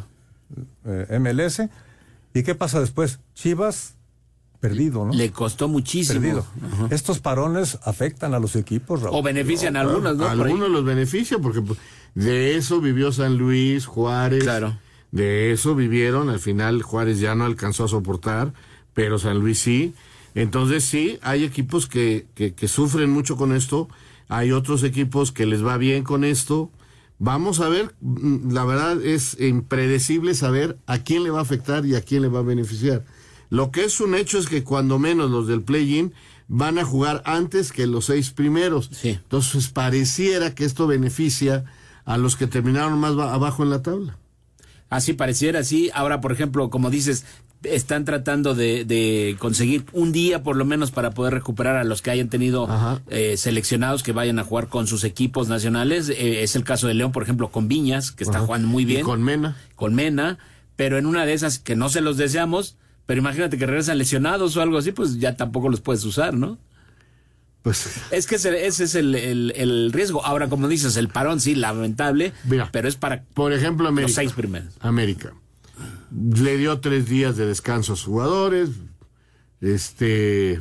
[0.87, 1.63] eh, MLS.
[2.35, 3.21] ¿Y qué pasa después?
[3.35, 3.95] Chivas
[4.61, 5.13] perdido, ¿no?
[5.13, 6.45] Le costó muchísimo.
[6.91, 10.27] Estos parones afectan a los equipos, O benefician a algunos, ¿no?
[10.29, 11.79] algunos los benefician porque pues,
[12.17, 14.43] de eso vivió San Luis, Juárez.
[14.43, 14.79] Claro.
[15.13, 18.55] De eso vivieron, al final Juárez ya no alcanzó a soportar,
[18.95, 19.93] pero San Luis sí.
[20.35, 23.89] Entonces sí, hay equipos que, que, que sufren mucho con esto,
[24.29, 26.71] hay otros equipos que les va bien con esto.
[27.19, 31.85] Vamos a ver, mm, la verdad es impredecible saber a quién le va a afectar
[31.85, 33.05] y a quién le va a beneficiar.
[33.51, 36.15] Lo que es un hecho es que cuando menos los del play-in
[36.49, 38.91] van a jugar antes que los seis primeros.
[39.05, 41.67] Entonces pareciera que esto beneficia
[42.07, 44.17] a los que terminaron más abajo en la tabla.
[44.89, 45.91] Así pareciera, sí.
[45.93, 47.27] Ahora, por ejemplo, como dices,
[47.65, 52.13] están tratando de, conseguir un día por lo menos para poder recuperar a los que
[52.13, 52.69] hayan tenido
[53.09, 56.09] eh, seleccionados que vayan a jugar con sus equipos nacionales.
[56.09, 59.03] Eh, es el caso de León, por ejemplo, con Viñas, que está jugando muy bien.
[59.03, 59.57] con Mena.
[59.75, 60.39] Con Mena,
[60.77, 64.57] pero en una de esas que no se los deseamos, pero imagínate que regresan lesionados
[64.57, 66.59] o algo así, pues ya tampoco los puedes usar, ¿no?
[67.67, 68.01] Pues...
[68.13, 70.25] Es que ese, es el, riesgo.
[70.25, 72.33] Ahora, como dices, el parón sí, lamentable,
[72.71, 74.73] pero es para por ejemplo, América, los seis primeros.
[74.79, 75.35] América
[76.13, 78.71] le dio tres días de descanso a sus jugadores,
[79.61, 80.61] este,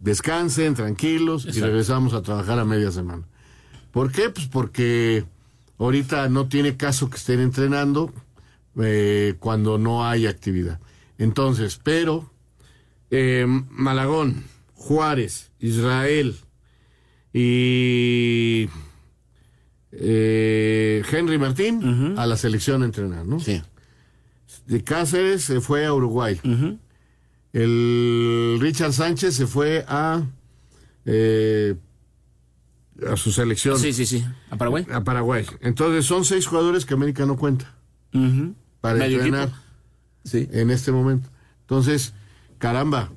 [0.00, 3.22] descansen, tranquilos, y regresamos a trabajar a media semana.
[3.92, 4.28] ¿Por qué?
[4.28, 5.24] Pues porque
[5.78, 8.12] ahorita no tiene caso que estén entrenando
[8.82, 10.80] eh, cuando no hay actividad.
[11.16, 12.28] Entonces, pero
[13.12, 14.42] eh, Malagón,
[14.78, 16.36] Juárez, Israel
[17.32, 18.68] y
[19.92, 23.40] eh, Henry Martín a la selección a entrenar, ¿no?
[23.40, 23.60] Sí.
[24.66, 26.40] De Cáceres se fue a Uruguay.
[27.52, 30.22] El Richard Sánchez se fue a
[33.06, 33.78] a su selección.
[33.78, 34.24] Sí, sí, sí.
[34.50, 34.86] ¿A Paraguay?
[34.92, 35.44] A Paraguay.
[35.60, 37.74] Entonces son seis jugadores que América no cuenta
[38.80, 39.50] para entrenar
[40.32, 41.28] en este momento.
[41.62, 42.14] Entonces,
[42.58, 43.10] caramba,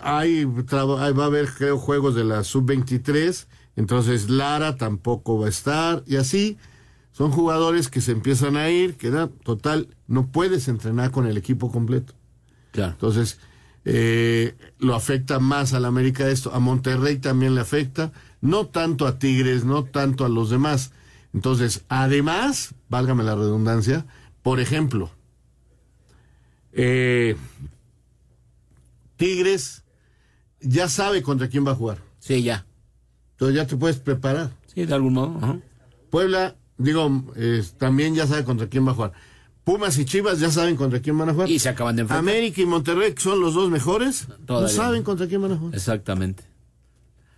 [0.00, 6.02] hay, va a haber, creo, juegos de la sub-23, entonces Lara tampoco va a estar,
[6.06, 6.58] y así
[7.12, 11.36] son jugadores que se empiezan a ir, que da, total, no puedes entrenar con el
[11.36, 12.14] equipo completo.
[12.72, 12.92] Claro.
[12.92, 13.38] Entonces,
[13.84, 19.06] eh, lo afecta más a la América esto, a Monterrey también le afecta, no tanto
[19.06, 20.92] a Tigres, no tanto a los demás.
[21.32, 24.06] Entonces, además, válgame la redundancia,
[24.42, 25.10] por ejemplo,
[26.72, 27.36] eh,
[29.20, 29.84] Tigres
[30.60, 31.98] ya sabe contra quién va a jugar.
[32.20, 32.64] Sí, ya.
[33.32, 34.50] Entonces ya te puedes preparar.
[34.74, 35.60] Sí, de algún modo.
[36.08, 37.26] Puebla, digo,
[37.76, 39.12] también ya sabe contra quién va a jugar.
[39.62, 41.50] Pumas y Chivas ya saben contra quién van a jugar.
[41.50, 42.26] Y se acaban de enfrentar.
[42.26, 45.74] América y Monterrey, que son los dos mejores, no saben contra quién van a jugar.
[45.74, 46.44] Exactamente.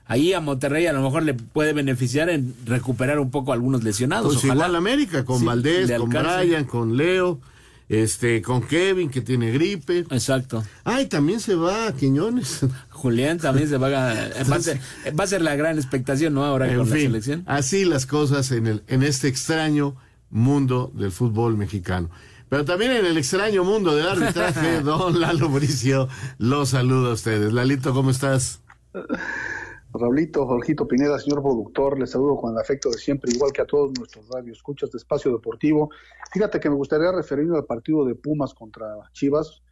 [0.04, 3.82] Ahí a Monterrey a lo mejor le puede beneficiar en recuperar un poco a algunos
[3.82, 4.34] lesionados.
[4.34, 7.40] Pues igual América, con Valdés, con Brian, con Leo
[7.88, 10.00] este, con Kevin que tiene gripe.
[10.10, 10.64] Exacto.
[10.84, 12.60] Ay, también se va a Quiñones.
[12.90, 14.14] Julián también se va a,
[14.50, 14.80] va a, ser,
[15.18, 16.44] va a ser la gran expectación, ¿no?
[16.44, 17.44] Ahora con la selección.
[17.46, 19.96] Así las cosas en el, en este extraño
[20.30, 22.10] mundo del fútbol mexicano.
[22.48, 27.52] Pero también en el extraño mundo del arbitraje, don Lalo Mauricio, los saludo a ustedes.
[27.52, 28.60] Lalito, ¿cómo estás?
[29.94, 33.66] Raulito, Jorgito Pineda, señor productor, les saludo con el afecto de siempre, igual que a
[33.66, 35.90] todos nuestros escuchas de Espacio Deportivo.
[36.32, 39.62] Fíjate que me gustaría referirme al partido de Pumas contra Chivas,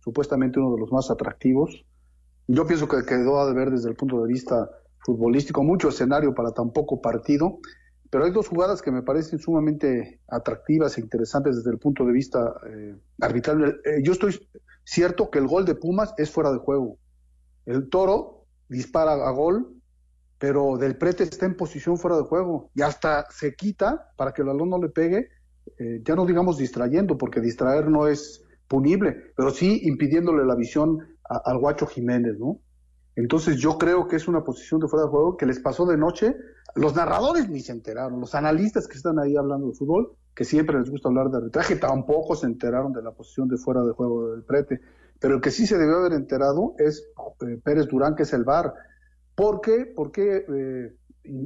[0.00, 1.84] supuestamente uno de los más atractivos.
[2.46, 4.68] Yo pienso que quedó a deber desde el punto de vista
[5.04, 7.60] futbolístico, mucho escenario para tan poco partido,
[8.10, 12.12] pero hay dos jugadas que me parecen sumamente atractivas e interesantes desde el punto de
[12.12, 13.80] vista eh, arbitral.
[13.84, 14.38] Eh, yo estoy
[14.84, 16.98] cierto que el gol de Pumas es fuera de juego.
[17.64, 18.39] El toro
[18.70, 19.76] dispara a gol,
[20.38, 24.40] pero Del Prete está en posición fuera de juego y hasta se quita para que
[24.40, 25.28] el balón no le pegue,
[25.78, 30.98] eh, ya no digamos distrayendo, porque distraer no es punible, pero sí impidiéndole la visión
[31.28, 32.60] al guacho Jiménez, ¿no?
[33.16, 35.96] Entonces yo creo que es una posición de fuera de juego que les pasó de
[35.96, 36.34] noche.
[36.74, 40.78] Los narradores ni se enteraron, los analistas que están ahí hablando de fútbol, que siempre
[40.78, 44.30] les gusta hablar de arbitraje, tampoco se enteraron de la posición de fuera de juego
[44.30, 44.80] del prete.
[45.20, 47.06] Pero el que sí se debió haber enterado es
[47.46, 48.72] eh, Pérez Durán, que es el VAR.
[49.34, 49.84] ¿Por qué?
[49.84, 50.96] ¿Por qué eh,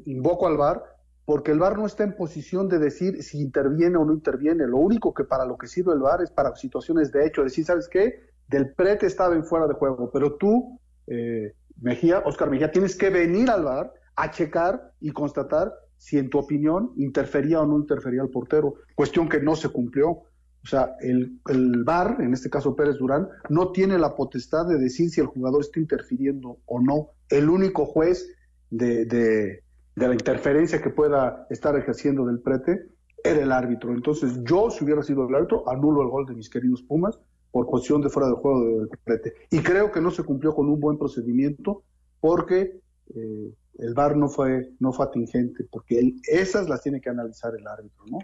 [0.06, 0.82] invoco al VAR?
[1.24, 4.66] Porque el VAR no está en posición de decir si interviene o no interviene.
[4.66, 7.42] Lo único que para lo que sirve el VAR es para situaciones de hecho.
[7.42, 8.20] Decir, ¿sabes qué?
[8.48, 13.10] Del prete estaba en fuera de juego, pero tú, eh, Mejía, Oscar Mejía, tienes que
[13.10, 18.22] venir al VAR a checar y constatar si en tu opinión interfería o no interfería
[18.22, 18.74] el portero.
[18.94, 20.24] Cuestión que no se cumplió.
[20.64, 24.78] O sea, el, el VAR, en este caso Pérez Durán, no tiene la potestad de
[24.78, 27.10] decir si el jugador está interfiriendo o no.
[27.28, 28.34] El único juez
[28.70, 29.62] de, de,
[29.94, 32.88] la interferencia que pueda estar ejerciendo del prete
[33.22, 33.92] era el árbitro.
[33.92, 37.18] Entonces, yo, si hubiera sido el árbitro, anulo el gol de mis queridos Pumas,
[37.50, 39.34] por cuestión de fuera de juego del prete.
[39.50, 41.82] Y creo que no se cumplió con un buen procedimiento
[42.20, 42.80] porque
[43.14, 47.66] eh, el VAR no fue, no fue atingente, porque esas las tiene que analizar el
[47.66, 48.18] árbitro, ¿no?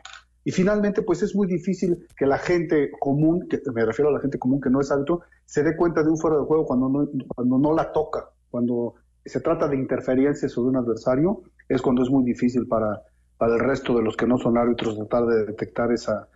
[0.45, 4.21] Y finalmente, pues es muy difícil que la gente común, que me refiero a la
[4.21, 6.89] gente común que no es árbitro, se dé cuenta de un fuera de juego cuando
[6.89, 12.03] no, cuando no la toca, cuando se trata de interferencias sobre un adversario, es cuando
[12.03, 13.03] es muy difícil para,
[13.37, 16.29] para el resto de los que no son árbitros tratar de detectar esa,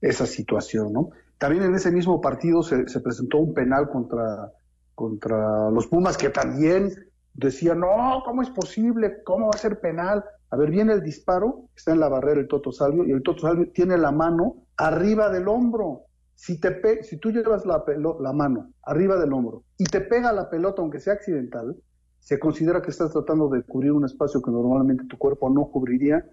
[0.00, 1.10] esa situación, ¿no?
[1.38, 4.52] También en ese mismo partido se, se presentó un penal contra,
[4.94, 6.92] contra los Pumas que también
[7.34, 9.22] decía, no, ¿cómo es posible?
[9.24, 10.24] ¿Cómo va a ser penal?
[10.50, 13.40] A ver, viene el disparo, está en la barrera el Toto Salvio, y el Toto
[13.40, 16.02] Salvio tiene la mano arriba del hombro.
[16.36, 17.84] Si, te si tú llevas la,
[18.20, 21.76] la mano arriba del hombro y te pega la pelota, aunque sea accidental,
[22.18, 26.26] se considera que estás tratando de cubrir un espacio que normalmente tu cuerpo no cubriría.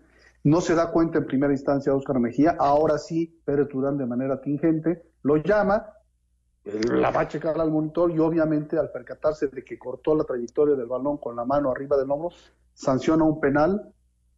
[0.43, 4.41] No se da cuenta en primera instancia Oscar Mejía, ahora sí Pérez Durán de manera
[4.41, 5.86] tingente lo llama,
[6.64, 10.76] la va a checar al monitor y obviamente al percatarse de que cortó la trayectoria
[10.76, 12.30] del balón con la mano arriba del hombro,
[12.74, 13.93] sanciona un penal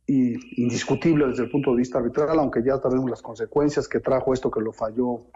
[0.07, 4.33] y indiscutible desde el punto de vista arbitral, aunque ya sabemos las consecuencias que trajo
[4.33, 5.27] esto que lo falló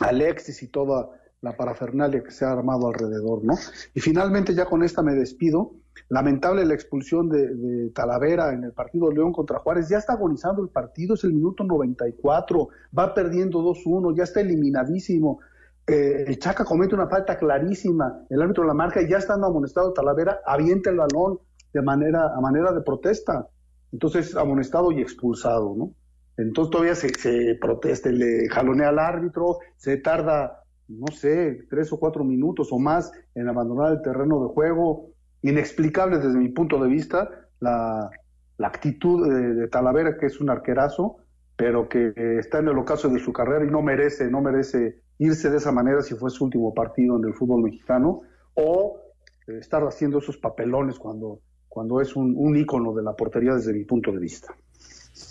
[0.00, 1.10] Alexis y toda
[1.42, 3.54] la parafernalia que se ha armado alrededor, ¿no?
[3.94, 5.74] Y finalmente ya con esta me despido.
[6.08, 9.88] Lamentable la expulsión de, Talavera en el partido de León contra Juárez.
[9.88, 15.40] Ya está agonizando el partido, es el minuto 94, va perdiendo 2-1, ya está eliminadísimo.
[15.86, 19.92] Eh, el Chaca comete una falta clarísima, el árbitro la marca y ya estando amonestado
[19.92, 21.40] Talavera, avienta el balón
[21.72, 23.48] de manera, a manera de protesta.
[23.92, 25.92] Entonces, amonestado y expulsado, ¿no?
[26.36, 31.98] Entonces todavía se, se protesta, le jalonea al árbitro, se tarda, no sé, tres o
[31.98, 35.10] cuatro minutos o más en abandonar el terreno de juego.
[35.42, 37.28] Inexplicable desde mi punto de vista
[37.60, 38.10] la,
[38.58, 41.16] actitud de, Talavera, que es un arquerazo,
[41.56, 45.50] pero que está en el ocaso de su carrera y no merece, no merece irse
[45.50, 48.22] de esa manera si fue su último partido en el fútbol mexicano,
[48.54, 49.00] o
[49.46, 51.40] estar haciendo esos papelones cuando
[51.72, 54.54] cuando es un, un ícono de la portería desde mi punto de vista.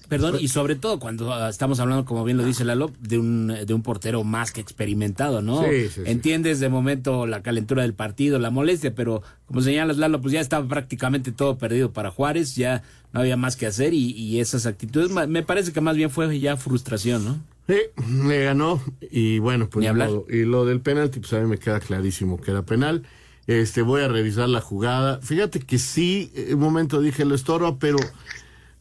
[0.09, 3.47] Perdón, y sobre todo cuando ah, estamos hablando, como bien lo dice Lalo, de un,
[3.47, 5.63] de un portero más que experimentado, ¿no?
[5.63, 10.19] Sí, sí, Entiendes de momento la calentura del partido, la molestia, pero como señalas Lalo,
[10.19, 12.82] pues ya estaba prácticamente todo perdido para Juárez, ya
[13.13, 16.39] no había más que hacer y, y esas actitudes, me parece que más bien fue
[16.39, 17.38] ya frustración, ¿no?
[17.72, 21.57] Sí, le ganó y bueno, pues lo, y lo del penalti, pues a mí me
[21.57, 23.03] queda clarísimo que era penal.
[23.47, 25.19] Este, voy a revisar la jugada.
[25.22, 27.97] Fíjate que sí, un momento dije lo estorba, pero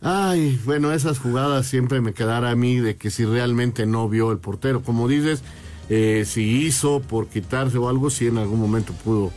[0.00, 4.32] ay, bueno, esas jugadas siempre me quedará a mí de que si realmente no vio
[4.32, 4.82] el portero.
[4.82, 5.42] Como dices,
[5.88, 9.30] eh, si hizo por quitarse o algo, si en algún momento pudo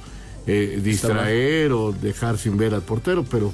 [0.47, 3.53] eh, distraer o dejar sin ver al portero, pero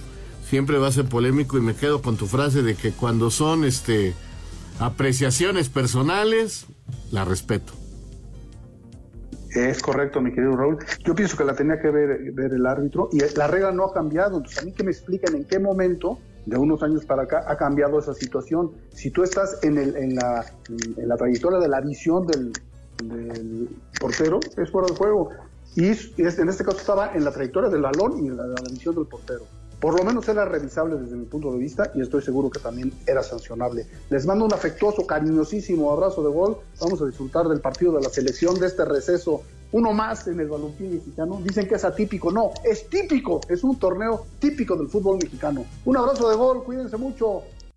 [0.49, 3.65] siempre va a ser polémico y me quedo con tu frase de que cuando son
[3.65, 4.13] este
[4.79, 6.65] apreciaciones personales,
[7.11, 7.73] la respeto.
[9.53, 10.77] Es correcto, mi querido Raúl.
[11.03, 14.37] Yo pienso que la tenía que ver, el árbitro y la regla no ha cambiado.
[14.37, 17.57] Entonces, a mí que me expliquen en qué momento, de unos años para acá, ha
[17.57, 18.71] cambiado esa situación.
[18.93, 20.45] Si tú estás en, el, en, la,
[21.17, 22.53] trayectoria de la visión del,
[23.99, 25.29] portero, es fuera de juego.
[25.75, 29.05] Y en este caso estaba en la trayectoria del balón y en la visión del
[29.05, 29.45] portero
[29.79, 32.93] por lo menos era revisable desde mi punto de vista y estoy seguro que también
[33.07, 33.87] era sancionable.
[34.09, 36.57] Les mando un afectuoso, cariñosísimo abrazo de gol.
[36.81, 39.41] Vamos a disfrutar del partido de la selección de este receso.
[39.71, 41.39] Uno más en el balompié mexicano.
[41.41, 42.31] Dicen que es atípico.
[42.31, 43.39] No, es típico.
[43.47, 45.63] Es un torneo típico del fútbol mexicano.
[45.85, 46.63] Un abrazo de gol.
[46.63, 47.43] Cuídense mucho.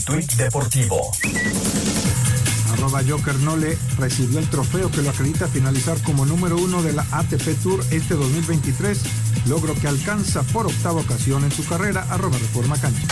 [0.00, 1.10] Un tuit deportivo.
[2.72, 7.04] Arroba Joker Nole recibió el trofeo que lo acredita finalizar como número uno de la
[7.12, 8.98] ATP Tour este 2023,
[9.46, 12.06] logro que alcanza por octava ocasión en su carrera.
[12.08, 13.06] Arroba Reforma Cancha.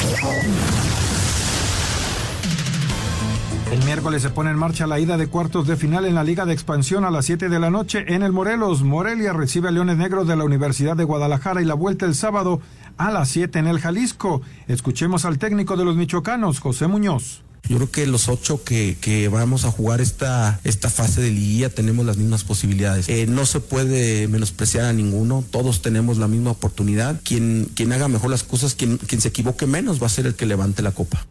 [3.70, 6.47] El miércoles se pone en marcha la ida de cuartos de final en la Liga
[6.47, 8.82] de Expansión a las 7 de la noche en el Morelos.
[8.82, 12.62] Morelia recibe a Leones Negros de la Universidad de Guadalajara y la vuelta el sábado
[12.99, 14.42] a las 7 en el Jalisco.
[14.66, 17.42] Escuchemos al técnico de los michoacanos, José Muñoz.
[17.68, 21.68] Yo creo que los ocho que, que, vamos a jugar esta, esta fase de liguilla
[21.68, 23.09] tenemos las mismas posibilidades.
[23.09, 27.20] Eh, no se puede menospreciar a ninguno, todos tenemos la misma oportunidad.
[27.22, 30.34] Quien, quien haga mejor las cosas, quien, quien se equivoque menos va a ser el
[30.34, 31.26] que levante la copa.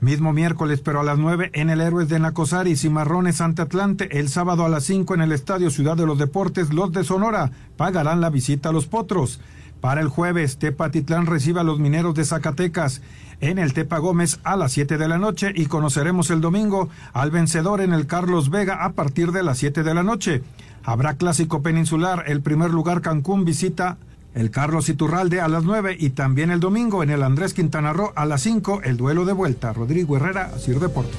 [0.00, 4.18] Mismo miércoles, pero a las 9 en el Héroes de Nacosari, Cimarrones ante Atlante.
[4.18, 7.50] El sábado a las 5 en el Estadio Ciudad de los Deportes, los de Sonora
[7.76, 9.40] pagarán la visita a los Potros.
[9.80, 13.00] Para el jueves, Tepatitlán recibe a los mineros de Zacatecas
[13.40, 17.30] en el Tepa Gómez a las 7 de la noche y conoceremos el domingo al
[17.30, 20.42] vencedor en el Carlos Vega a partir de las 7 de la noche.
[20.82, 23.98] Habrá clásico peninsular, el primer lugar Cancún visita
[24.34, 28.12] el Carlos Iturralde a las 9 y también el domingo en el Andrés Quintana Roo
[28.16, 29.72] a las 5 el duelo de vuelta.
[29.72, 31.16] Rodrigo Herrera, Sir Deportes.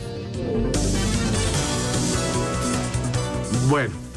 [3.69, 4.08] Bueno.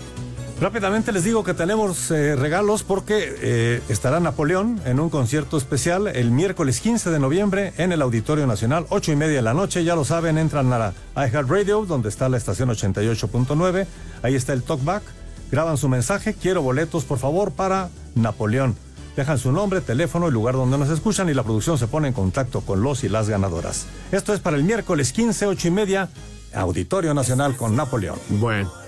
[0.63, 6.07] Rápidamente les digo que tenemos eh, regalos porque eh, estará Napoleón en un concierto especial
[6.07, 9.83] el miércoles 15 de noviembre en el Auditorio Nacional, 8 y media de la noche.
[9.83, 13.87] Ya lo saben, entran a la Radio donde está la estación 88.9.
[14.23, 15.03] Ahí está el talkback.
[15.51, 16.33] Graban su mensaje.
[16.33, 18.77] Quiero boletos, por favor, para Napoleón.
[19.17, 22.15] Dejan su nombre, teléfono, el lugar donde nos escuchan y la producción se pone en
[22.15, 23.87] contacto con los y las ganadoras.
[24.13, 26.09] Esto es para el miércoles 15, 8 y media,
[26.55, 28.21] Auditorio Nacional con Napoleón.
[28.29, 28.82] Bueno.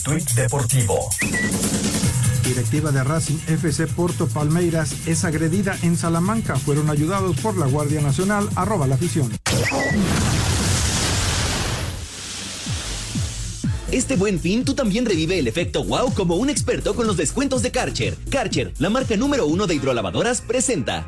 [0.00, 1.10] Un tuit deportivo.
[2.42, 6.56] Directiva de Racing FC Porto Palmeiras es agredida en Salamanca.
[6.56, 8.48] Fueron ayudados por la Guardia Nacional.
[8.56, 9.30] Arroba la afición.
[13.92, 17.60] Este buen fin tú también revive el efecto wow como un experto con los descuentos
[17.60, 18.16] de Karcher.
[18.30, 21.06] Karcher, la marca número uno de hidrolavadoras, presenta.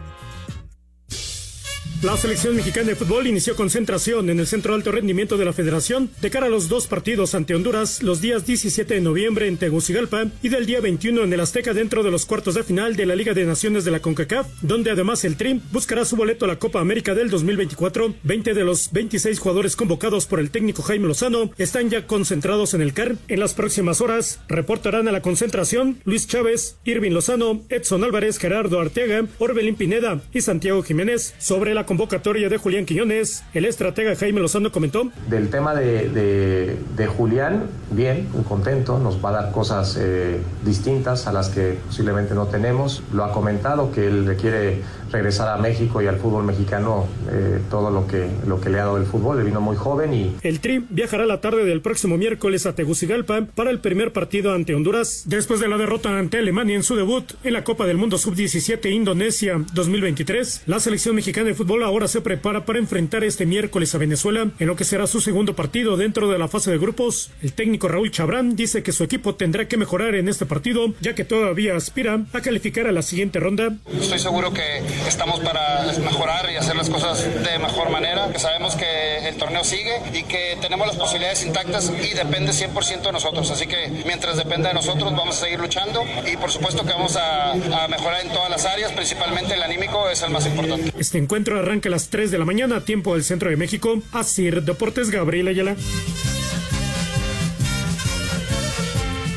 [2.02, 6.10] La selección mexicana de fútbol inició concentración en el Centro Alto Rendimiento de la Federación
[6.20, 10.26] de cara a los dos partidos ante Honduras los días 17 de noviembre en Tegucigalpa
[10.42, 13.14] y del día 21 en el Azteca dentro de los cuartos de final de la
[13.14, 16.58] Liga de Naciones de la CONCACAF, donde además el Trim buscará su boleto a la
[16.58, 18.14] Copa América del 2024.
[18.24, 22.82] 20 de los 26 jugadores convocados por el técnico Jaime Lozano están ya concentrados en
[22.82, 23.14] el CAR.
[23.28, 28.80] En las próximas horas reportarán a la concentración Luis Chávez, Irving Lozano, Edson Álvarez, Gerardo
[28.80, 34.40] Arteaga, Orbelín Pineda y Santiago Jiménez sobre la convocatoria de Julián Quiñones, el estratega Jaime
[34.40, 35.10] Lozano comentó.
[35.28, 41.26] Del tema de, de, Julián, bien, muy contento, nos va a dar cosas eh, distintas
[41.26, 43.02] a las que posiblemente no tenemos.
[43.12, 44.80] Lo ha comentado que él requiere
[45.12, 48.84] regresar a México y al fútbol mexicano eh, todo lo que, lo que le ha
[48.84, 49.38] dado el fútbol.
[49.38, 50.36] Le vino muy joven y...
[50.42, 54.74] El Tri viajará la tarde del próximo miércoles a Tegucigalpa para el primer partido ante
[54.74, 55.24] Honduras.
[55.26, 58.90] Después de la derrota ante Alemania en su debut en la Copa del Mundo Sub-17
[58.92, 63.98] Indonesia 2023, la selección mexicana de fútbol ahora se prepara para enfrentar este miércoles a
[63.98, 67.30] Venezuela en lo que será su segundo partido dentro de la fase de grupos.
[67.42, 71.14] El técnico Raúl Chabrán dice que su equipo tendrá que mejorar en este partido ya
[71.14, 73.76] que todavía aspira a calificar a la siguiente ronda.
[74.00, 78.74] Estoy seguro que estamos para mejorar y hacer las cosas de mejor manera, que sabemos
[78.76, 83.50] que el torneo sigue y que tenemos las posibilidades intactas y depende 100% de nosotros.
[83.50, 87.16] Así que mientras dependa de nosotros vamos a seguir luchando y por supuesto que vamos
[87.16, 87.54] a,
[87.88, 90.92] mejorar en todas las áreas, principalmente el anímico es el más importante.
[90.98, 94.00] Este encuentro arranca a las 3 de la mañana, tiempo del centro de México.
[94.12, 95.76] Asir Deportes Gabriel Ayala.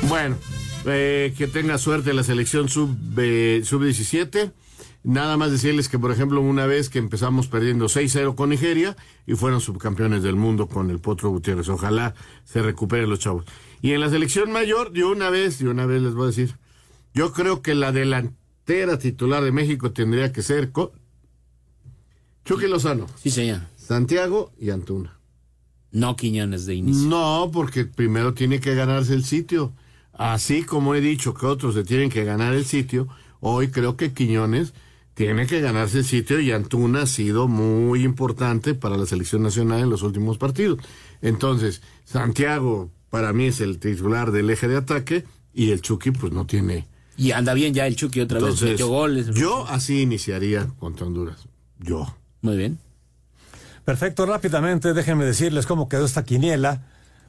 [0.04, 0.38] Bueno,
[0.86, 3.64] eh, que tenga suerte la selección sub-17.
[3.64, 4.52] sub 17
[5.06, 8.98] Nada más decirles que, por ejemplo, una vez que empezamos perdiendo 6-0 con Nigeria
[9.28, 11.70] y fueron subcampeones del mundo con el Potro Gutiérrez.
[11.70, 13.46] Ojalá se recuperen los chavos.
[13.84, 16.56] Y en la selección mayor, de una vez, de una vez les voy a decir,
[17.14, 20.72] yo creo que la delantera titular de México tendría que ser
[22.44, 23.06] Chucky Lozano.
[23.16, 23.62] Sí, señor.
[23.78, 25.20] Santiago y Antuna.
[25.92, 27.08] No Quiñones de inicio.
[27.08, 29.72] No, porque primero tiene que ganarse el sitio.
[30.14, 33.08] Así como he dicho que otros se tienen que ganar el sitio,
[33.40, 34.74] hoy creo que Quiñones
[35.16, 39.80] tiene que ganarse el sitio y Antuna ha sido muy importante para la selección nacional
[39.80, 40.80] en los últimos partidos.
[41.22, 46.34] Entonces, Santiago para mí es el titular del eje de ataque y el Chucky pues
[46.34, 46.86] no tiene...
[47.18, 49.28] Y anda bien ya el Chucky otra vez, metió goles.
[49.34, 51.48] Yo así iniciaría contra Honduras.
[51.80, 52.14] Yo.
[52.42, 52.78] Muy bien.
[53.86, 56.84] Perfecto, rápidamente déjenme decirles cómo quedó esta quiniela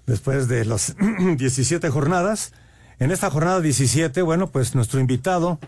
[0.05, 0.97] después de las
[1.37, 2.53] 17 jornadas.
[2.99, 5.61] En esta jornada 17, bueno, pues nuestro invitado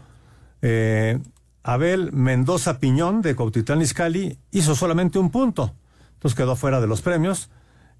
[0.62, 1.20] eh,
[1.68, 5.74] Abel Mendoza Piñón de Cautitlán Izcalli hizo solamente un punto.
[6.14, 7.50] Entonces quedó fuera de los premios.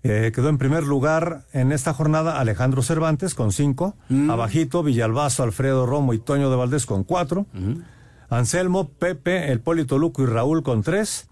[0.03, 3.95] Eh, quedó en primer lugar en esta jornada Alejandro Cervantes con cinco.
[4.09, 4.31] Mm.
[4.31, 7.45] Abajito, Villalbazo, Alfredo Romo y Toño de Valdés con cuatro.
[8.31, 11.29] Anselmo, Pepe, El Polito Luco y Raúl con tres.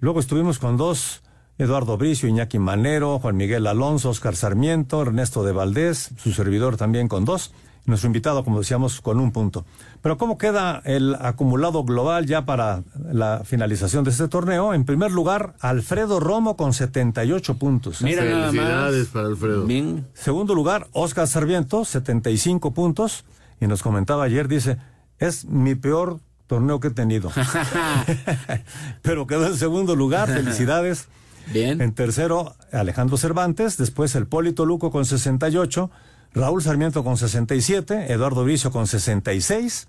[0.00, 1.22] Luego estuvimos con dos.
[1.56, 7.06] Eduardo Bricio, Iñaki Manero, Juan Miguel Alonso, Oscar Sarmiento, Ernesto de Valdés, su servidor también
[7.06, 7.52] con dos
[7.86, 9.64] nuestro invitado, como decíamos, con un punto.
[10.02, 14.74] Pero ¿cómo queda el acumulado global ya para la finalización de este torneo?
[14.74, 18.02] En primer lugar, Alfredo Romo con 78 puntos.
[18.02, 19.66] Mira Felicidades para Alfredo.
[20.14, 23.24] Segundo lugar, Oscar Sarmiento, 75 puntos.
[23.60, 24.76] Y nos comentaba ayer, dice,
[25.18, 27.30] es mi peor torneo que he tenido.
[29.02, 31.08] Pero quedó en segundo lugar, felicidades.
[31.52, 31.80] Bien.
[31.80, 35.90] En tercero, Alejandro Cervantes, después el Polito Luco con 68,
[36.36, 39.88] Raúl Sarmiento con 67, Eduardo Vicio con 66,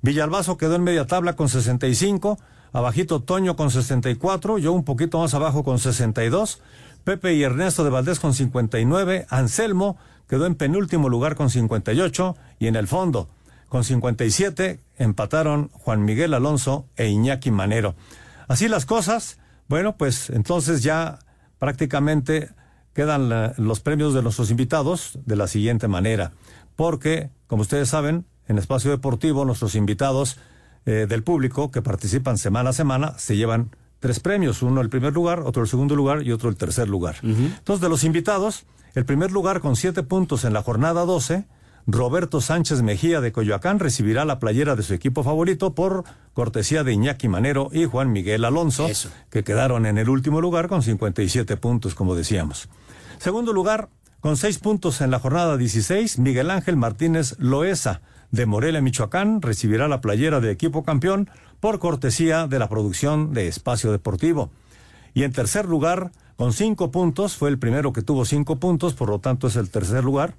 [0.00, 2.38] Villalbazo quedó en media tabla con 65,
[2.72, 6.62] abajito Toño con 64, yo un poquito más abajo con 62,
[7.02, 9.96] Pepe y Ernesto de Valdés con 59, Anselmo
[10.28, 13.28] quedó en penúltimo lugar con 58 y en el fondo
[13.68, 17.96] con 57 empataron Juan Miguel Alonso e Iñaki Manero.
[18.46, 21.18] Así las cosas, bueno, pues entonces ya
[21.58, 22.50] prácticamente
[22.94, 26.32] quedan los premios de nuestros invitados de la siguiente manera,
[26.76, 30.38] porque, como ustedes saben, en Espacio Deportivo nuestros invitados
[30.84, 33.70] eh, del público que participan semana a semana se llevan
[34.00, 37.16] tres premios, uno el primer lugar, otro el segundo lugar y otro el tercer lugar.
[37.22, 38.64] Entonces, de los invitados,
[38.94, 41.46] el primer lugar con siete puntos en la jornada 12,
[41.86, 46.92] Roberto Sánchez Mejía de Coyoacán recibirá la playera de su equipo favorito por cortesía de
[46.92, 48.88] Iñaki Manero y Juan Miguel Alonso,
[49.30, 52.68] que quedaron en el último lugar con 57 puntos, como decíamos.
[53.22, 58.00] Segundo lugar, con seis puntos en la jornada 16, Miguel Ángel Martínez Loesa
[58.32, 63.46] de Morelia, Michoacán, recibirá la playera de equipo campeón por cortesía de la producción de
[63.46, 64.50] Espacio Deportivo.
[65.14, 69.08] Y en tercer lugar, con cinco puntos, fue el primero que tuvo cinco puntos, por
[69.08, 70.34] lo tanto es el tercer lugar.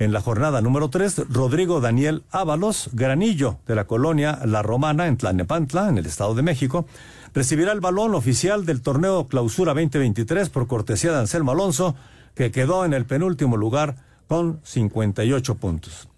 [0.00, 5.18] En la jornada número tres, Rodrigo Daniel Ábalos, granillo de la colonia La Romana en
[5.18, 6.84] Tlanepantla, en el Estado de México,
[7.32, 11.94] recibirá el balón oficial del torneo Clausura 2023 por cortesía de Anselmo Alonso,
[12.34, 16.08] que quedó en el penúltimo lugar con 58 puntos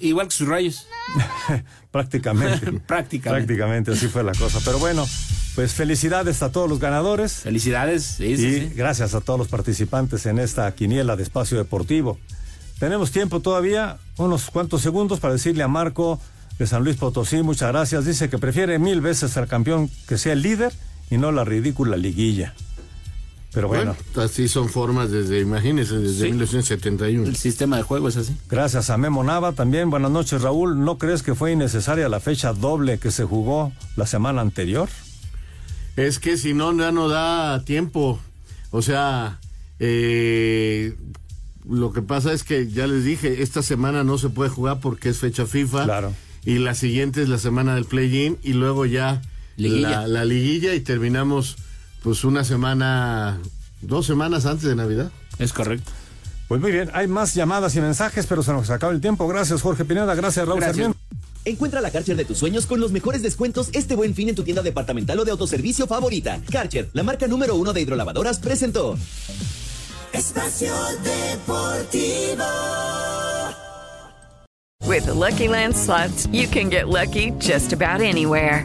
[0.00, 0.86] igual que sus rayos.
[1.90, 2.72] Prácticamente.
[2.86, 3.46] Prácticamente.
[3.46, 4.60] Prácticamente así fue la cosa.
[4.64, 5.06] Pero bueno,
[5.54, 7.32] pues felicidades a todos los ganadores.
[7.32, 12.18] Felicidades, sí, y gracias a todos los participantes en esta quiniela de espacio deportivo.
[12.78, 16.20] Tenemos tiempo todavía, unos cuantos segundos para decirle a Marco
[16.58, 18.04] de San Luis Potosí, muchas gracias.
[18.04, 20.72] Dice que prefiere mil veces ser campeón que sea el líder
[21.10, 22.54] y no la ridícula liguilla.
[23.52, 23.94] Pero bueno.
[24.16, 27.26] Así son formas desde, imagínense, desde 1971.
[27.26, 28.34] El sistema de juego es así.
[28.48, 29.90] Gracias a Memo Nava también.
[29.90, 30.82] Buenas noches, Raúl.
[30.82, 34.88] ¿No crees que fue innecesaria la fecha doble que se jugó la semana anterior?
[35.96, 38.18] Es que si no, ya no da tiempo.
[38.70, 39.38] O sea,
[39.78, 40.94] eh,
[41.68, 45.10] lo que pasa es que ya les dije, esta semana no se puede jugar porque
[45.10, 45.84] es fecha FIFA.
[45.84, 46.14] Claro.
[46.46, 49.20] Y la siguiente es la semana del play-in y luego ya
[49.58, 51.56] La, la liguilla y terminamos
[52.02, 53.38] pues una semana,
[53.80, 55.10] dos semanas antes de Navidad.
[55.38, 55.90] Es correcto.
[56.48, 59.26] Pues muy bien, hay más llamadas y mensajes, pero se nos acaba el tiempo.
[59.26, 60.14] Gracias, Jorge Pineda.
[60.14, 60.98] Gracias, Raúl Sarmiento.
[61.44, 64.44] Encuentra la Karcher de tus sueños con los mejores descuentos este buen fin en tu
[64.44, 66.40] tienda departamental o de autoservicio favorita.
[66.50, 68.96] Karcher, la marca número uno de hidrolavadoras, presentó.
[70.12, 72.44] Espacio Deportivo.
[74.86, 78.64] With Lucky Land slots, you can get lucky just about anywhere.